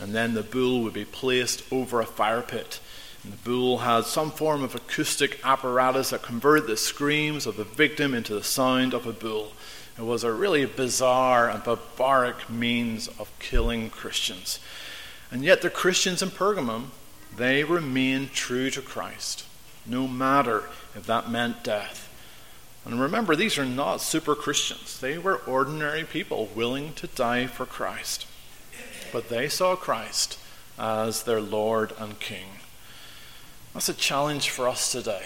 And 0.00 0.12
then 0.12 0.34
the 0.34 0.42
bull 0.42 0.82
would 0.82 0.92
be 0.92 1.04
placed 1.04 1.62
over 1.72 2.00
a 2.00 2.06
fire 2.06 2.42
pit. 2.42 2.80
And 3.22 3.32
the 3.32 3.36
bull 3.38 3.78
had 3.78 4.06
some 4.06 4.32
form 4.32 4.64
of 4.64 4.74
acoustic 4.74 5.38
apparatus 5.44 6.10
that 6.10 6.22
converted 6.22 6.66
the 6.66 6.76
screams 6.76 7.46
of 7.46 7.56
the 7.56 7.64
victim 7.64 8.12
into 8.12 8.34
the 8.34 8.42
sound 8.42 8.92
of 8.92 9.06
a 9.06 9.12
bull. 9.12 9.52
It 9.96 10.02
was 10.02 10.24
a 10.24 10.32
really 10.32 10.66
bizarre 10.66 11.48
and 11.48 11.62
barbaric 11.62 12.50
means 12.50 13.06
of 13.06 13.30
killing 13.38 13.88
Christians. 13.88 14.58
And 15.30 15.44
yet 15.44 15.62
the 15.62 15.70
Christians 15.70 16.22
in 16.22 16.30
Pergamum, 16.30 16.86
they 17.36 17.62
remained 17.62 18.32
true 18.32 18.70
to 18.70 18.82
Christ, 18.82 19.44
no 19.86 20.08
matter 20.08 20.64
if 20.94 21.06
that 21.06 21.30
meant 21.30 21.62
death. 21.62 22.10
And 22.84 23.00
remember, 23.00 23.34
these 23.34 23.58
are 23.58 23.64
not 23.64 24.00
super 24.00 24.34
Christians. 24.34 25.00
They 25.00 25.16
were 25.16 25.36
ordinary 25.46 26.04
people 26.04 26.50
willing 26.54 26.92
to 26.94 27.06
die 27.06 27.46
for 27.46 27.64
Christ. 27.64 28.26
But 29.12 29.28
they 29.28 29.48
saw 29.48 29.74
Christ 29.74 30.38
as 30.78 31.22
their 31.22 31.40
Lord 31.40 31.92
and 31.98 32.20
King. 32.20 32.46
That's 33.72 33.88
a 33.88 33.94
challenge 33.94 34.50
for 34.50 34.68
us 34.68 34.92
today. 34.92 35.24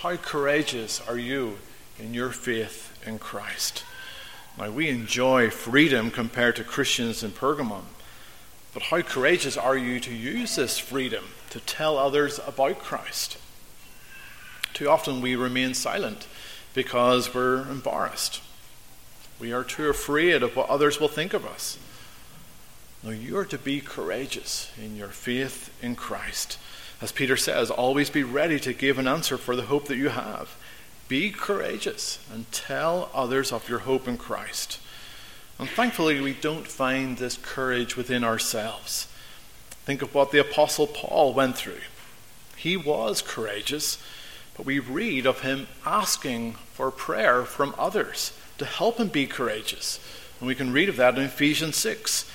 How 0.00 0.16
courageous 0.16 1.06
are 1.06 1.18
you 1.18 1.58
in 1.98 2.14
your 2.14 2.30
faith 2.30 2.98
in 3.06 3.18
Christ? 3.18 3.84
Now, 4.56 4.70
we 4.70 4.88
enjoy 4.88 5.50
freedom 5.50 6.10
compared 6.10 6.56
to 6.56 6.64
Christians 6.64 7.22
in 7.22 7.32
Pergamum. 7.32 7.84
But 8.72 8.84
how 8.84 9.02
courageous 9.02 9.56
are 9.56 9.76
you 9.76 10.00
to 10.00 10.14
use 10.14 10.56
this 10.56 10.78
freedom 10.78 11.24
to 11.50 11.60
tell 11.60 11.98
others 11.98 12.40
about 12.46 12.78
Christ? 12.78 13.38
Too 14.74 14.88
often 14.88 15.20
we 15.20 15.34
remain 15.36 15.74
silent 15.74 16.26
because 16.74 17.34
we're 17.34 17.62
embarrassed. 17.62 18.40
We 19.40 19.52
are 19.52 19.64
too 19.64 19.88
afraid 19.88 20.42
of 20.42 20.56
what 20.56 20.68
others 20.68 21.00
will 21.00 21.08
think 21.08 21.34
of 21.34 21.46
us. 21.46 21.78
No, 23.02 23.10
you 23.10 23.36
are 23.38 23.44
to 23.44 23.58
be 23.58 23.80
courageous 23.80 24.70
in 24.76 24.96
your 24.96 25.08
faith 25.08 25.72
in 25.82 25.94
Christ. 25.94 26.58
As 27.00 27.12
Peter 27.12 27.36
says, 27.36 27.70
always 27.70 28.10
be 28.10 28.24
ready 28.24 28.58
to 28.60 28.72
give 28.72 28.98
an 28.98 29.06
answer 29.06 29.38
for 29.38 29.54
the 29.54 29.62
hope 29.62 29.86
that 29.86 29.96
you 29.96 30.08
have. 30.08 30.56
Be 31.06 31.30
courageous 31.30 32.18
and 32.32 32.50
tell 32.50 33.08
others 33.14 33.52
of 33.52 33.68
your 33.68 33.80
hope 33.80 34.08
in 34.08 34.18
Christ. 34.18 34.80
And 35.58 35.68
thankfully, 35.68 36.20
we 36.20 36.34
don't 36.34 36.66
find 36.66 37.16
this 37.16 37.36
courage 37.36 37.96
within 37.96 38.24
ourselves. 38.24 39.06
Think 39.88 40.02
of 40.02 40.14
what 40.14 40.32
the 40.32 40.38
Apostle 40.38 40.86
Paul 40.86 41.32
went 41.32 41.56
through. 41.56 41.80
He 42.56 42.76
was 42.76 43.22
courageous 43.22 43.96
but 44.58 44.66
we 44.66 44.80
read 44.80 45.24
of 45.24 45.42
him 45.42 45.68
asking 45.86 46.54
for 46.72 46.90
prayer 46.90 47.44
from 47.44 47.74
others 47.78 48.32
to 48.58 48.64
help 48.64 48.98
him 48.98 49.06
be 49.06 49.24
courageous. 49.24 50.00
And 50.40 50.48
we 50.48 50.56
can 50.56 50.72
read 50.72 50.88
of 50.88 50.96
that 50.96 51.16
in 51.16 51.22
Ephesians 51.22 51.76
6. 51.76 52.28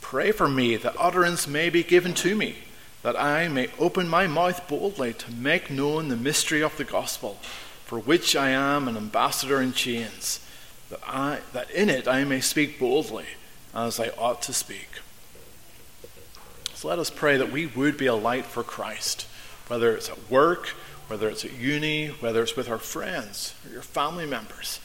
Pray 0.00 0.32
for 0.32 0.48
me 0.48 0.76
that 0.76 0.96
utterance 0.98 1.46
may 1.46 1.70
be 1.70 1.84
given 1.84 2.14
to 2.14 2.34
me, 2.34 2.56
that 3.02 3.18
I 3.18 3.46
may 3.46 3.68
open 3.78 4.08
my 4.08 4.26
mouth 4.26 4.66
boldly 4.66 5.12
to 5.14 5.30
make 5.30 5.70
known 5.70 6.08
the 6.08 6.16
mystery 6.16 6.64
of 6.64 6.76
the 6.76 6.84
gospel, 6.84 7.38
for 7.84 8.00
which 8.00 8.34
I 8.34 8.50
am 8.50 8.88
an 8.88 8.96
ambassador 8.96 9.62
in 9.62 9.72
chains, 9.72 10.40
that, 10.90 11.00
I, 11.06 11.38
that 11.52 11.70
in 11.70 11.88
it 11.88 12.08
I 12.08 12.24
may 12.24 12.40
speak 12.40 12.80
boldly 12.80 13.26
as 13.72 14.00
I 14.00 14.08
ought 14.18 14.42
to 14.42 14.52
speak. 14.52 14.88
So 16.76 16.88
let 16.88 16.98
us 16.98 17.08
pray 17.08 17.38
that 17.38 17.50
we 17.50 17.64
would 17.64 17.96
be 17.96 18.04
a 18.04 18.14
light 18.14 18.44
for 18.44 18.62
Christ, 18.62 19.26
whether 19.66 19.96
it's 19.96 20.10
at 20.10 20.30
work, 20.30 20.74
whether 21.08 21.26
it's 21.26 21.42
at 21.42 21.54
uni, 21.54 22.08
whether 22.08 22.42
it's 22.42 22.54
with 22.54 22.68
our 22.68 22.76
friends 22.76 23.54
or 23.64 23.72
your 23.72 23.80
family 23.80 24.26
members. 24.26 24.78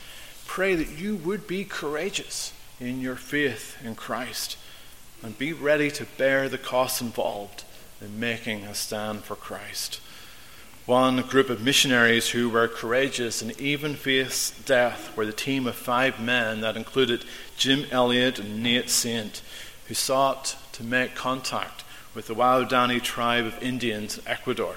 Pray 0.47 0.73
that 0.73 0.97
you 0.97 1.17
would 1.17 1.47
be 1.47 1.65
courageous 1.65 2.53
in 2.79 3.01
your 3.01 3.17
faith 3.17 3.77
in 3.83 3.95
Christ 3.95 4.57
and 5.21 5.37
be 5.37 5.51
ready 5.51 5.91
to 5.91 6.05
bear 6.17 6.47
the 6.47 6.57
costs 6.57 7.01
involved 7.01 7.65
in 7.99 8.17
making 8.17 8.63
a 8.63 8.73
stand 8.73 9.25
for 9.25 9.35
Christ. 9.35 9.99
One 10.85 11.21
group 11.23 11.49
of 11.49 11.61
missionaries 11.61 12.29
who 12.29 12.49
were 12.49 12.69
courageous 12.69 13.41
and 13.41 13.59
even 13.59 13.95
faced 13.95 14.65
death 14.65 15.15
were 15.17 15.25
the 15.25 15.33
team 15.33 15.67
of 15.67 15.75
five 15.75 16.21
men 16.21 16.61
that 16.61 16.77
included 16.77 17.25
Jim 17.57 17.85
Elliot 17.91 18.39
and 18.39 18.63
Nate 18.63 18.89
Saint, 18.89 19.41
who 19.91 19.95
sought 19.95 20.55
to 20.71 20.85
make 20.85 21.15
contact 21.15 21.83
with 22.15 22.27
the 22.27 22.33
Waodani 22.33 23.03
tribe 23.03 23.45
of 23.45 23.61
Indians 23.61 24.17
in 24.17 24.25
Ecuador. 24.25 24.75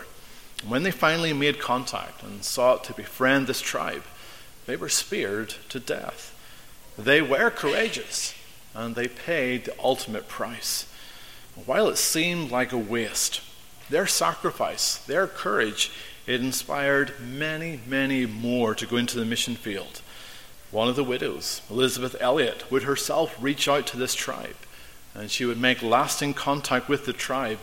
When 0.66 0.83
they 0.83 0.90
finally 0.90 1.33
made 1.33 1.61
contact 1.61 2.25
and 2.25 2.42
sought 2.42 2.83
to 2.83 2.94
befriend 2.94 3.47
this 3.47 3.61
tribe, 3.61 4.02
they 4.66 4.75
were 4.75 4.88
speared 4.88 5.54
to 5.68 5.78
death. 5.78 6.35
They 6.99 7.23
were 7.23 7.50
courageous, 7.50 8.35
and 8.75 8.97
they 8.97 9.06
paid 9.06 9.66
the 9.66 9.76
ultimate 9.80 10.26
price. 10.26 10.92
While 11.64 11.88
it 11.88 11.99
seemed 11.99 12.50
like 12.50 12.73
a 12.73 12.76
waste, 12.76 13.40
their 13.88 14.09
sacrifice, 14.09 14.97
their 14.97 15.28
courage, 15.28 15.92
it 16.26 16.40
inspired 16.40 17.21
many, 17.21 17.78
many 17.87 18.26
more 18.26 18.75
to 18.75 18.85
go 18.85 18.97
into 18.97 19.16
the 19.16 19.25
mission 19.25 19.54
field. 19.54 20.00
One 20.73 20.88
of 20.88 20.97
the 20.97 21.04
widows, 21.04 21.61
Elizabeth 21.71 22.16
Elliot, 22.18 22.68
would 22.68 22.83
herself 22.83 23.37
reach 23.40 23.68
out 23.68 23.87
to 23.87 23.97
this 23.97 24.16
tribe, 24.16 24.56
and 25.14 25.30
she 25.30 25.44
would 25.44 25.61
make 25.61 25.83
lasting 25.83 26.35
contact 26.35 26.88
with 26.88 27.06
the 27.06 27.12
tribe, 27.12 27.59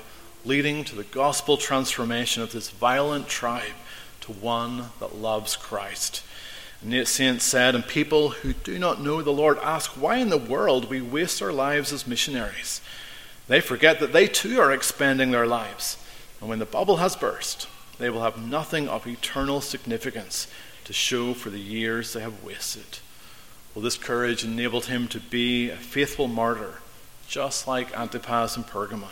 leading 0.45 0.83
to 0.85 0.95
the 0.95 1.03
gospel 1.03 1.57
transformation 1.57 2.41
of 2.41 2.51
this 2.51 2.69
violent 2.69 3.27
tribe 3.27 3.73
to 4.21 4.31
one 4.31 4.85
that 4.99 5.15
loves 5.15 5.55
Christ. 5.55 6.23
Nate 6.83 7.07
Saint 7.07 7.41
said, 7.41 7.75
And 7.75 7.85
people 7.85 8.29
who 8.29 8.53
do 8.53 8.79
not 8.79 9.01
know 9.01 9.21
the 9.21 9.31
Lord 9.31 9.59
ask 9.59 9.91
why 9.91 10.17
in 10.17 10.29
the 10.29 10.37
world 10.37 10.89
we 10.89 11.01
waste 11.01 11.41
our 11.41 11.53
lives 11.53 11.93
as 11.93 12.07
missionaries. 12.07 12.81
They 13.47 13.61
forget 13.61 13.99
that 13.99 14.13
they 14.13 14.27
too 14.27 14.59
are 14.59 14.71
expending 14.71 15.31
their 15.31 15.45
lives. 15.45 15.97
And 16.39 16.49
when 16.49 16.59
the 16.59 16.65
bubble 16.65 16.97
has 16.97 17.15
burst, 17.15 17.67
they 17.99 18.09
will 18.09 18.23
have 18.23 18.41
nothing 18.41 18.87
of 18.87 19.05
eternal 19.05 19.61
significance 19.61 20.47
to 20.85 20.93
show 20.93 21.33
for 21.33 21.51
the 21.51 21.59
years 21.59 22.13
they 22.13 22.21
have 22.21 22.43
wasted. 22.43 22.99
Well, 23.75 23.83
this 23.83 23.97
courage 23.97 24.43
enabled 24.43 24.85
him 24.85 25.07
to 25.09 25.19
be 25.19 25.69
a 25.69 25.75
faithful 25.75 26.27
martyr, 26.27 26.79
just 27.27 27.67
like 27.67 27.97
Antipas 27.97 28.55
and 28.55 28.65
Pergamon. 28.65 29.09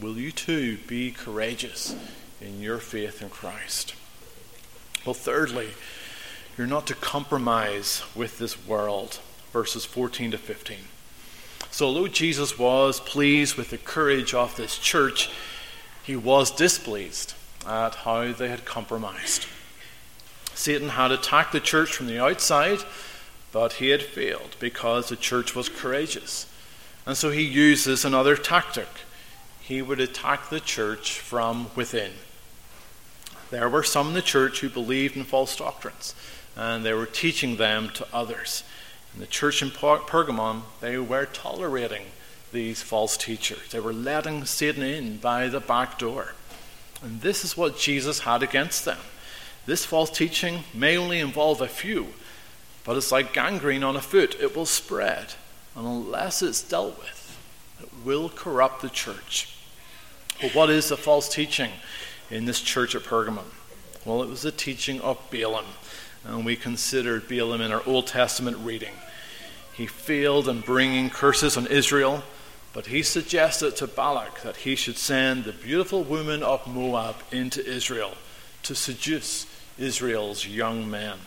Will 0.00 0.16
you 0.16 0.30
too 0.30 0.78
be 0.86 1.10
courageous 1.10 1.96
in 2.40 2.60
your 2.60 2.78
faith 2.78 3.20
in 3.20 3.30
Christ? 3.30 3.94
Well, 5.04 5.14
thirdly, 5.14 5.70
you're 6.56 6.66
not 6.66 6.86
to 6.88 6.94
compromise 6.94 8.02
with 8.14 8.38
this 8.38 8.66
world. 8.66 9.20
Verses 9.52 9.84
14 9.84 10.32
to 10.32 10.38
15. 10.38 10.76
So, 11.70 11.86
although 11.86 12.08
Jesus 12.08 12.58
was 12.58 13.00
pleased 13.00 13.56
with 13.56 13.70
the 13.70 13.78
courage 13.78 14.34
of 14.34 14.56
this 14.56 14.78
church, 14.78 15.30
he 16.02 16.16
was 16.16 16.50
displeased 16.50 17.34
at 17.66 17.94
how 17.96 18.32
they 18.32 18.48
had 18.48 18.64
compromised. 18.64 19.46
Satan 20.54 20.90
had 20.90 21.12
attacked 21.12 21.52
the 21.52 21.60
church 21.60 21.94
from 21.94 22.06
the 22.06 22.20
outside, 22.20 22.80
but 23.52 23.74
he 23.74 23.90
had 23.90 24.02
failed 24.02 24.56
because 24.58 25.08
the 25.08 25.16
church 25.16 25.54
was 25.54 25.68
courageous. 25.68 26.46
And 27.08 27.16
so 27.16 27.30
he 27.30 27.40
uses 27.40 28.04
another 28.04 28.36
tactic. 28.36 28.86
He 29.62 29.80
would 29.80 29.98
attack 29.98 30.50
the 30.50 30.60
church 30.60 31.18
from 31.18 31.70
within. 31.74 32.12
There 33.50 33.70
were 33.70 33.82
some 33.82 34.08
in 34.08 34.12
the 34.12 34.20
church 34.20 34.60
who 34.60 34.68
believed 34.68 35.16
in 35.16 35.24
false 35.24 35.56
doctrines 35.56 36.14
and 36.54 36.84
they 36.84 36.92
were 36.92 37.06
teaching 37.06 37.56
them 37.56 37.88
to 37.94 38.06
others. 38.12 38.62
In 39.14 39.20
the 39.20 39.26
church 39.26 39.62
in 39.62 39.70
Pergamon, 39.70 40.64
they 40.82 40.98
were 40.98 41.24
tolerating 41.24 42.02
these 42.52 42.82
false 42.82 43.16
teachers. 43.16 43.70
They 43.70 43.80
were 43.80 43.94
letting 43.94 44.44
Satan 44.44 44.82
in 44.82 45.16
by 45.16 45.48
the 45.48 45.60
back 45.60 45.98
door. 45.98 46.34
And 47.02 47.22
this 47.22 47.42
is 47.42 47.56
what 47.56 47.78
Jesus 47.78 48.20
had 48.20 48.42
against 48.42 48.84
them. 48.84 48.98
This 49.64 49.86
false 49.86 50.10
teaching 50.10 50.64
may 50.74 50.98
only 50.98 51.20
involve 51.20 51.62
a 51.62 51.68
few, 51.68 52.08
but 52.84 52.98
it's 52.98 53.10
like 53.10 53.32
gangrene 53.32 53.82
on 53.82 53.96
a 53.96 54.02
foot. 54.02 54.36
It 54.38 54.54
will 54.54 54.66
spread. 54.66 55.32
And 55.76 55.86
unless 55.86 56.42
it's 56.42 56.62
dealt 56.62 56.98
with, 56.98 57.38
it 57.80 57.88
will 58.04 58.28
corrupt 58.28 58.82
the 58.82 58.88
church. 58.88 59.54
But 60.40 60.54
what 60.54 60.70
is 60.70 60.88
the 60.88 60.96
false 60.96 61.28
teaching 61.28 61.70
in 62.30 62.44
this 62.44 62.60
church 62.60 62.94
at 62.94 63.02
Pergamon? 63.02 63.44
Well, 64.04 64.22
it 64.22 64.28
was 64.28 64.42
the 64.42 64.52
teaching 64.52 65.00
of 65.00 65.18
Balaam 65.30 65.66
and 66.24 66.44
we 66.44 66.56
considered 66.56 67.28
Balaam 67.28 67.60
in 67.60 67.72
our 67.72 67.82
Old 67.86 68.06
Testament 68.06 68.58
reading. 68.58 68.94
He 69.72 69.86
failed 69.86 70.48
in 70.48 70.60
bringing 70.60 71.10
curses 71.10 71.56
on 71.56 71.66
Israel, 71.66 72.22
but 72.72 72.86
he 72.86 73.02
suggested 73.02 73.76
to 73.76 73.86
Balak 73.86 74.42
that 74.42 74.58
he 74.58 74.74
should 74.74 74.98
send 74.98 75.44
the 75.44 75.52
beautiful 75.52 76.04
woman 76.04 76.42
of 76.42 76.66
Moab 76.66 77.16
into 77.30 77.64
Israel 77.64 78.12
to 78.64 78.74
seduce 78.74 79.46
Israel's 79.78 80.46
young 80.46 80.90
men. 80.90 81.18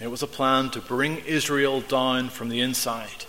It 0.00 0.10
was 0.10 0.22
a 0.22 0.28
plan 0.28 0.70
to 0.70 0.80
bring 0.80 1.18
Israel 1.18 1.80
down 1.80 2.28
from 2.28 2.48
the 2.48 2.60
inside, 2.60 3.24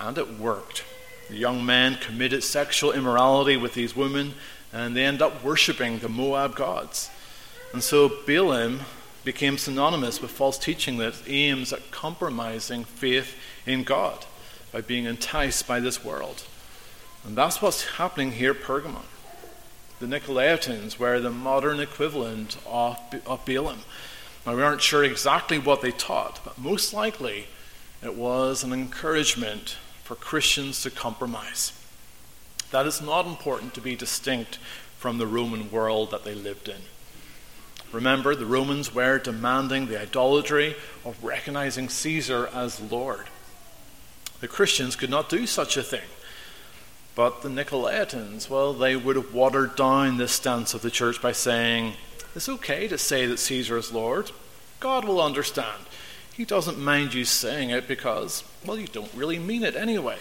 and 0.00 0.18
it 0.18 0.38
worked. 0.38 0.84
The 1.28 1.36
young 1.36 1.64
men 1.64 1.96
committed 1.96 2.42
sexual 2.42 2.92
immorality 2.92 3.56
with 3.56 3.74
these 3.74 3.94
women, 3.94 4.34
and 4.72 4.96
they 4.96 5.04
end 5.04 5.22
up 5.22 5.44
worshipping 5.44 5.98
the 5.98 6.08
Moab 6.08 6.56
gods. 6.56 7.10
And 7.72 7.82
so 7.82 8.10
Balaam 8.26 8.80
became 9.24 9.58
synonymous 9.58 10.20
with 10.20 10.30
false 10.30 10.58
teaching 10.58 10.96
that 10.98 11.22
aims 11.28 11.72
at 11.72 11.90
compromising 11.90 12.84
faith 12.84 13.36
in 13.66 13.84
God 13.84 14.24
by 14.72 14.80
being 14.80 15.04
enticed 15.04 15.68
by 15.68 15.78
this 15.78 16.04
world. 16.04 16.44
And 17.24 17.36
that's 17.36 17.60
what's 17.60 17.84
happening 17.84 18.32
here 18.32 18.52
at 18.52 18.62
Pergamon. 18.62 19.04
The 20.00 20.06
Nicolaitans 20.06 20.98
were 20.98 21.20
the 21.20 21.30
modern 21.30 21.78
equivalent 21.78 22.56
of, 22.66 22.98
of 23.26 23.44
Balaam. 23.44 23.80
Now, 24.46 24.56
we 24.56 24.62
aren't 24.62 24.80
sure 24.80 25.04
exactly 25.04 25.58
what 25.58 25.82
they 25.82 25.90
taught, 25.90 26.40
but 26.42 26.56
most 26.58 26.94
likely 26.94 27.46
it 28.02 28.14
was 28.14 28.64
an 28.64 28.72
encouragement 28.72 29.76
for 30.10 30.16
Christians 30.16 30.82
to 30.82 30.90
compromise. 30.90 31.72
That 32.72 32.84
is 32.84 33.00
not 33.00 33.26
important 33.26 33.74
to 33.74 33.80
be 33.80 33.94
distinct 33.94 34.56
from 34.98 35.18
the 35.18 35.26
Roman 35.26 35.70
world 35.70 36.10
that 36.10 36.24
they 36.24 36.34
lived 36.34 36.68
in. 36.68 36.80
Remember, 37.92 38.34
the 38.34 38.44
Romans 38.44 38.92
were 38.92 39.20
demanding 39.20 39.86
the 39.86 40.02
idolatry 40.02 40.74
of 41.04 41.22
recognizing 41.22 41.88
Caesar 41.88 42.48
as 42.52 42.80
Lord. 42.90 43.26
The 44.40 44.48
Christians 44.48 44.96
could 44.96 45.10
not 45.10 45.28
do 45.28 45.46
such 45.46 45.76
a 45.76 45.82
thing. 45.84 46.08
But 47.14 47.42
the 47.42 47.48
Nicolaitans, 47.48 48.50
well, 48.50 48.72
they 48.72 48.96
would 48.96 49.14
have 49.14 49.32
watered 49.32 49.76
down 49.76 50.16
this 50.16 50.32
stance 50.32 50.74
of 50.74 50.82
the 50.82 50.90
church 50.90 51.22
by 51.22 51.30
saying, 51.30 51.92
it's 52.34 52.48
okay 52.48 52.88
to 52.88 52.98
say 52.98 53.26
that 53.26 53.38
Caesar 53.38 53.76
is 53.76 53.92
Lord. 53.92 54.32
God 54.80 55.04
will 55.04 55.22
understand. 55.22 55.84
He 56.40 56.46
doesn't 56.46 56.78
mind 56.78 57.12
you 57.12 57.26
saying 57.26 57.68
it 57.68 57.86
because, 57.86 58.44
well, 58.64 58.78
you 58.78 58.86
don't 58.86 59.12
really 59.12 59.38
mean 59.38 59.62
it 59.62 59.76
anyway. 59.76 60.16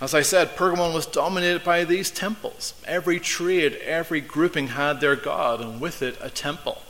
As 0.00 0.14
I 0.14 0.22
said, 0.22 0.56
Pergamon 0.56 0.94
was 0.94 1.04
dominated 1.04 1.62
by 1.62 1.84
these 1.84 2.10
temples. 2.10 2.72
Every 2.86 3.20
trade, 3.20 3.74
every 3.84 4.22
grouping 4.22 4.68
had 4.68 5.02
their 5.02 5.14
god, 5.14 5.60
and 5.60 5.78
with 5.78 6.00
it 6.00 6.16
a 6.22 6.30
temple. 6.30 6.80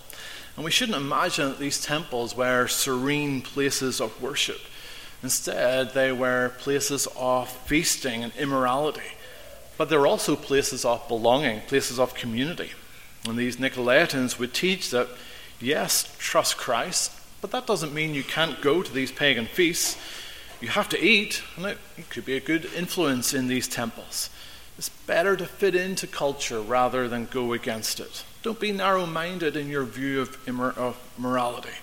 And 0.54 0.64
we 0.64 0.70
shouldn't 0.70 0.96
imagine 0.96 1.48
that 1.48 1.58
these 1.58 1.82
temples 1.82 2.36
were 2.36 2.68
serene 2.68 3.42
places 3.42 4.00
of 4.00 4.22
worship. 4.22 4.60
Instead, 5.24 5.92
they 5.92 6.12
were 6.12 6.52
places 6.60 7.08
of 7.16 7.48
feasting 7.48 8.22
and 8.22 8.32
immorality. 8.36 9.10
But 9.76 9.88
they 9.88 9.96
were 9.96 10.06
also 10.06 10.36
places 10.36 10.84
of 10.84 11.08
belonging, 11.08 11.62
places 11.62 11.98
of 11.98 12.14
community. 12.14 12.70
And 13.26 13.36
these 13.36 13.56
Nicolaitans 13.56 14.38
would 14.38 14.54
teach 14.54 14.90
that, 14.90 15.08
yes, 15.60 16.14
trust 16.20 16.56
Christ, 16.56 17.10
but 17.46 17.52
that 17.52 17.66
doesn't 17.66 17.94
mean 17.94 18.12
you 18.12 18.24
can't 18.24 18.60
go 18.60 18.82
to 18.82 18.92
these 18.92 19.12
pagan 19.12 19.46
feasts 19.46 19.96
you 20.60 20.68
have 20.68 20.88
to 20.88 21.00
eat, 21.00 21.42
and 21.56 21.66
it, 21.66 21.78
could 22.08 22.24
be 22.24 22.36
a 22.36 22.40
good 22.40 22.64
influence 22.74 23.34
in 23.34 23.46
these 23.46 23.68
temples. 23.68 24.30
It's 24.78 24.88
better 24.88 25.36
to 25.36 25.46
fit 25.46 25.74
into 25.74 26.06
culture 26.06 26.60
rather 26.60 27.08
than 27.08 27.26
go 27.26 27.52
against 27.52 28.00
it. 28.00 28.24
Don't 28.42 28.58
be 28.58 28.72
narrow 28.72 29.06
minded 29.06 29.56
in 29.56 29.68
your 29.68 29.84
view 29.84 30.20
of, 30.20 30.44
immor- 30.46 30.76
of 30.76 30.98
morality. 31.18 31.76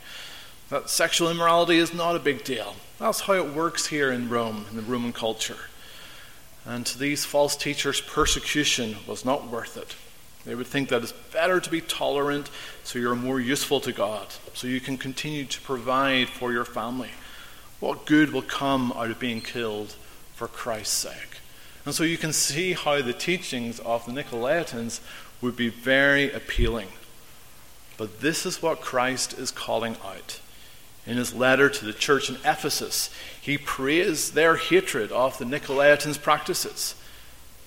That 0.70 0.90
sexual 0.90 1.30
immorality 1.30 1.78
is 1.78 1.94
not 1.94 2.16
a 2.16 2.20
big 2.20 2.44
deal. 2.44 2.76
That's 3.00 3.22
how 3.22 3.34
it 3.34 3.54
works 3.54 3.88
here 3.88 4.12
in 4.12 4.30
Rome, 4.30 4.66
in 4.70 4.76
the 4.76 4.82
Roman 4.82 5.14
culture. 5.14 5.70
And 6.66 6.86
to 6.86 6.98
these 6.98 7.26
false 7.26 7.56
teachers, 7.56 8.02
persecution 8.02 8.98
was 9.06 9.24
not 9.24 9.48
worth 9.48 9.78
it. 9.78 9.96
They 10.46 10.56
would 10.56 10.68
think 10.68 10.90
that 10.90 11.02
it's 11.02 11.14
better 11.14 11.60
to 11.60 11.70
be 11.70 11.82
tolerant 11.82 12.50
so 12.84 13.00
you're 13.00 13.16
more 13.16 13.40
useful 13.40 13.80
to 13.82 13.94
God, 13.94 14.28
so 14.54 14.68
you 14.68 14.82
can 14.82 14.98
continue 14.98 15.46
to 15.46 15.62
provide 15.62 16.28
for 16.28 16.52
your 16.52 16.66
family. 16.66 17.12
What 17.80 18.06
good 18.06 18.34
will 18.34 18.42
come 18.42 18.92
out 18.94 19.12
of 19.12 19.20
being 19.20 19.42
killed 19.42 19.96
for 20.36 20.48
Christ's 20.48 20.96
sake? 20.96 21.38
And 21.86 21.96
so 21.96 22.04
you 22.04 22.18
can 22.18 22.34
see 22.34 22.74
how 22.74 23.02
the 23.02 23.14
teachings 23.14 23.80
of 23.80 24.06
the 24.06 24.12
Nicolaitans 24.12 25.00
would 25.42 25.56
be 25.56 25.70
very 25.70 26.32
appealing. 26.32 26.90
But 27.98 28.22
this 28.22 28.46
is 28.46 28.62
what 28.62 28.82
Christ 28.82 29.38
is 29.38 29.52
calling 29.52 29.96
out. 30.06 30.40
In 31.06 31.18
his 31.18 31.34
letter 31.34 31.70
to 31.70 31.86
the 31.86 31.94
church 31.94 32.30
in 32.30 32.36
Ephesus, 32.38 33.10
he 33.40 33.58
praised 33.58 34.34
their 34.34 34.56
hatred 34.56 35.12
of 35.12 35.38
the 35.38 35.46
Nicolaitans' 35.46 36.22
practices. 36.22 36.96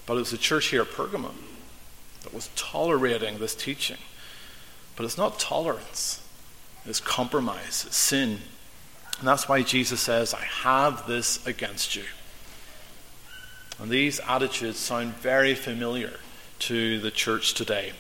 But 0.06 0.14
it 0.14 0.20
was 0.20 0.30
the 0.30 0.38
church 0.38 0.66
here 0.66 0.82
at 0.82 0.88
Pergamum 0.88 1.45
was 2.36 2.50
tolerating 2.54 3.38
this 3.38 3.54
teaching. 3.54 3.98
But 4.94 5.04
it's 5.04 5.18
not 5.18 5.38
tolerance, 5.38 6.22
it's 6.84 7.00
compromise, 7.00 7.84
it's 7.86 7.96
sin, 7.96 8.38
and 9.18 9.26
that's 9.26 9.48
why 9.48 9.62
Jesus 9.62 10.00
says, 10.00 10.34
I 10.34 10.44
have 10.44 11.06
this 11.06 11.44
against 11.46 11.96
you. 11.96 12.04
And 13.78 13.90
these 13.90 14.20
attitudes 14.20 14.78
sound 14.78 15.14
very 15.14 15.54
familiar 15.54 16.14
to 16.60 17.00
the 17.00 17.10
church 17.10 17.54
today. 17.54 17.92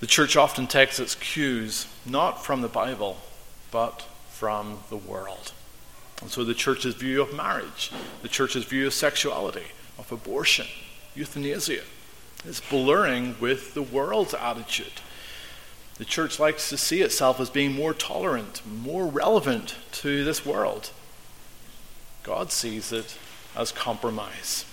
The 0.00 0.06
church 0.06 0.36
often 0.36 0.66
takes 0.66 1.00
its 1.00 1.14
cues 1.14 1.86
not 2.06 2.44
from 2.44 2.60
the 2.60 2.68
Bible, 2.68 3.16
but 3.70 4.02
from 4.30 4.80
the 4.90 4.96
world. 4.96 5.52
And 6.20 6.30
so 6.30 6.44
the 6.44 6.54
church's 6.54 6.94
view 6.94 7.22
of 7.22 7.34
marriage, 7.34 7.90
the 8.22 8.28
church's 8.28 8.64
view 8.64 8.86
of 8.86 8.94
sexuality, 8.94 9.66
of 9.98 10.12
abortion, 10.12 10.66
euthanasia, 11.14 11.82
is 12.44 12.60
blurring 12.60 13.36
with 13.40 13.74
the 13.74 13.82
world's 13.82 14.34
attitude. 14.34 15.00
The 15.96 16.04
church 16.04 16.38
likes 16.38 16.68
to 16.68 16.76
see 16.76 17.02
itself 17.02 17.40
as 17.40 17.50
being 17.50 17.72
more 17.72 17.92
tolerant, 17.92 18.62
more 18.66 19.06
relevant 19.06 19.74
to 19.92 20.24
this 20.24 20.46
world. 20.46 20.90
God 22.22 22.52
sees 22.52 22.92
it 22.92 23.18
as 23.56 23.72
compromise. 23.72 24.64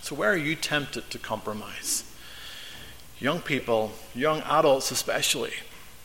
So, 0.00 0.14
where 0.14 0.30
are 0.30 0.36
you 0.36 0.54
tempted 0.54 1.10
to 1.10 1.18
compromise? 1.18 2.04
Young 3.18 3.40
people, 3.40 3.92
young 4.14 4.40
adults 4.42 4.90
especially, 4.90 5.52